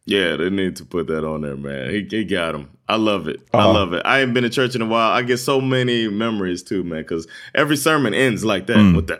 Yeah, 0.08 0.36
they 0.38 0.50
need 0.50 0.76
to 0.76 0.84
put 0.84 1.08
that 1.08 1.24
on 1.24 1.42
there, 1.42 1.56
man. 1.56 1.90
He, 1.90 2.06
he 2.10 2.22
got 2.22 2.54
him. 2.54 2.66
I 2.88 2.96
love 2.96 3.26
it. 3.30 3.40
I 3.52 3.56
Uh-huh. 3.56 3.72
love 3.74 3.92
it. 3.98 4.02
I 4.06 4.22
ain't 4.22 4.32
been 4.34 4.44
to 4.44 4.50
church 4.50 4.76
in 4.76 4.82
a 4.82 4.84
while. 4.84 5.20
I 5.20 5.26
get 5.26 5.40
so 5.40 5.60
many 5.60 6.08
memories 6.08 6.62
too, 6.62 6.84
man, 6.84 7.02
because 7.02 7.26
every 7.54 7.76
sermon 7.76 8.14
ends 8.14 8.44
like 8.44 8.66
that 8.66 8.76
with 8.96 9.06
the 9.08 9.18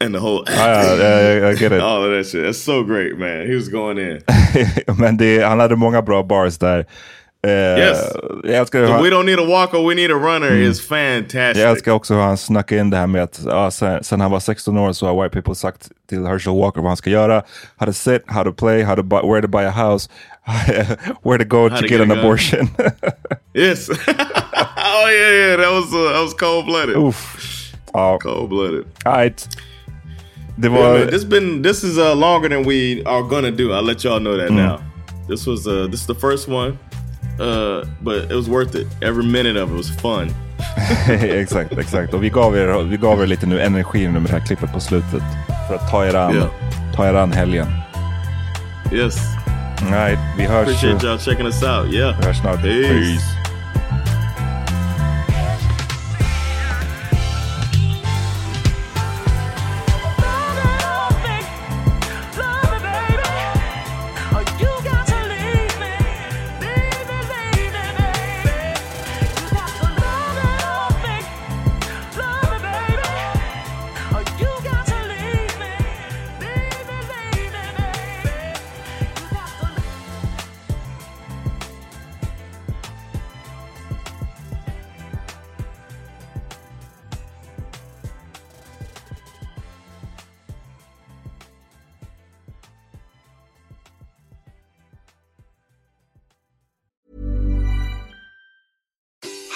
and 0.04 0.14
the 0.14 0.20
whole 0.20 0.44
Mm. 0.44 0.58
Ja, 0.58 0.96
ja, 0.96 1.20
jag 1.32 1.56
get 1.58 1.72
it. 1.72 1.80
all 1.82 2.04
of 2.04 2.10
that 2.16 2.26
shit. 2.30 2.44
That's 2.44 2.62
so 2.64 2.84
great, 2.84 3.18
man. 3.18 3.46
He 3.48 3.56
was 3.56 3.68
going 3.68 3.98
in. 3.98 4.20
Men 4.98 5.16
det, 5.16 5.40
han 5.44 5.60
hade 5.60 5.76
många 5.76 6.02
bra 6.02 6.22
bars 6.22 6.58
där. 6.58 6.86
Yes. 7.48 8.12
Jag 8.44 8.70
The 8.70 8.86
han, 8.86 9.02
we 9.02 9.10
don't 9.10 9.24
need 9.26 9.38
a 9.38 9.44
walker, 9.44 9.88
we 9.88 9.94
need 9.94 10.10
a 10.10 10.14
runner 10.14 10.52
is 10.52 10.80
fantastic. 10.80 11.62
jag 11.62 11.70
älskar 11.70 11.92
också 11.92 12.14
hur 12.14 12.20
han 12.20 12.36
snackade 12.36 12.80
in 12.80 12.90
det 12.90 12.96
här 12.96 13.06
med 13.06 13.22
att 13.22 13.40
ja, 13.46 13.70
sen, 13.70 14.04
sen 14.04 14.20
han 14.20 14.30
var 14.30 14.40
16 14.40 14.78
år 14.78 14.92
så 14.92 15.06
har 15.06 15.22
white 15.22 15.32
people 15.34 15.54
sagt 15.54 15.88
till 16.08 16.26
Herschel 16.26 16.54
Walker 16.58 16.80
vad 16.80 16.90
han 16.90 16.96
ska 16.96 17.10
göra. 17.10 17.42
How 17.76 17.86
to 17.86 17.92
sit, 17.92 18.22
how 18.26 18.44
to 18.44 18.52
play, 18.52 18.82
how 18.82 18.96
to 18.96 19.02
buy, 19.02 19.20
where 19.22 19.42
to 19.42 19.48
buy 19.48 19.64
a 19.64 19.70
house, 19.70 20.08
where 21.22 21.38
to 21.38 21.44
go 21.44 21.68
to, 21.68 21.76
to 21.76 21.80
get, 21.82 21.90
get 21.90 22.00
an 22.00 22.10
abortion. 22.18 22.68
Yes. 23.56 23.88
oh 24.08 25.08
yeah, 25.08 25.32
yeah. 25.32 25.56
That 25.56 25.70
was 25.72 25.94
uh, 25.94 26.12
that 26.12 26.22
was 26.22 26.34
cold 26.34 26.66
blooded. 26.66 26.96
Uff. 26.96 27.72
Ja, 27.94 28.18
Cold 28.18 28.48
blooded. 28.50 28.84
All 29.06 29.12
right. 29.12 29.48
Det 30.56 30.68
Yeah, 30.68 30.92
man, 30.98 31.06
this 31.10 31.24
been 31.24 31.62
this 31.62 31.84
is 31.84 31.98
uh, 31.98 32.14
longer 32.14 32.48
than 32.48 32.64
we 32.64 33.02
are 33.06 33.22
gonna 33.22 33.50
do. 33.50 33.72
I'll 33.72 33.84
let 33.86 34.04
y'all 34.04 34.18
know 34.20 34.36
that 34.36 34.50
Mm. 34.50 34.56
now. 34.56 34.78
This 35.28 35.46
was 35.46 35.66
uh 35.66 35.86
this 35.90 36.00
is 36.00 36.06
the 36.06 36.14
first 36.14 36.48
one, 36.48 36.78
uh, 37.40 37.84
but 38.00 38.30
it 38.30 38.36
was 38.36 38.48
worth 38.48 38.74
it. 38.74 38.86
Every 39.02 39.24
minute 39.24 39.62
of 39.62 39.70
it 39.70 39.76
was 39.76 39.90
fun. 39.90 40.30
exakt, 41.20 41.78
exakt. 41.78 42.14
Och 42.14 42.24
vi 42.24 42.28
gav, 42.30 42.56
er, 42.56 42.82
vi 42.84 42.96
gav 42.96 43.22
er 43.22 43.26
lite 43.26 43.46
nu 43.46 43.60
energi 43.60 44.08
med 44.08 44.22
det 44.22 44.32
här 44.32 44.40
klippet 44.40 44.72
på 44.72 44.80
slutet. 44.80 45.22
För 45.68 45.74
att 45.74 45.90
ta 45.90 46.06
er 46.06 46.14
an, 46.14 46.36
Ja. 46.36 46.46
ta 46.96 47.06
er 47.08 47.14
an 47.14 47.32
helgen. 47.32 47.66
Yes, 48.92 49.18
Nej, 49.90 50.18
vi 50.38 50.44
hörs, 50.44 50.68
appreciate 50.68 51.06
y'all 51.06 51.18
checking 51.18 51.46
us 51.46 51.62
out. 51.62 51.92
Yeah, 51.92 52.18
vi 52.20 52.26
hörs 52.26 52.38
snart. 52.40 52.62
Peace. 52.62 53.43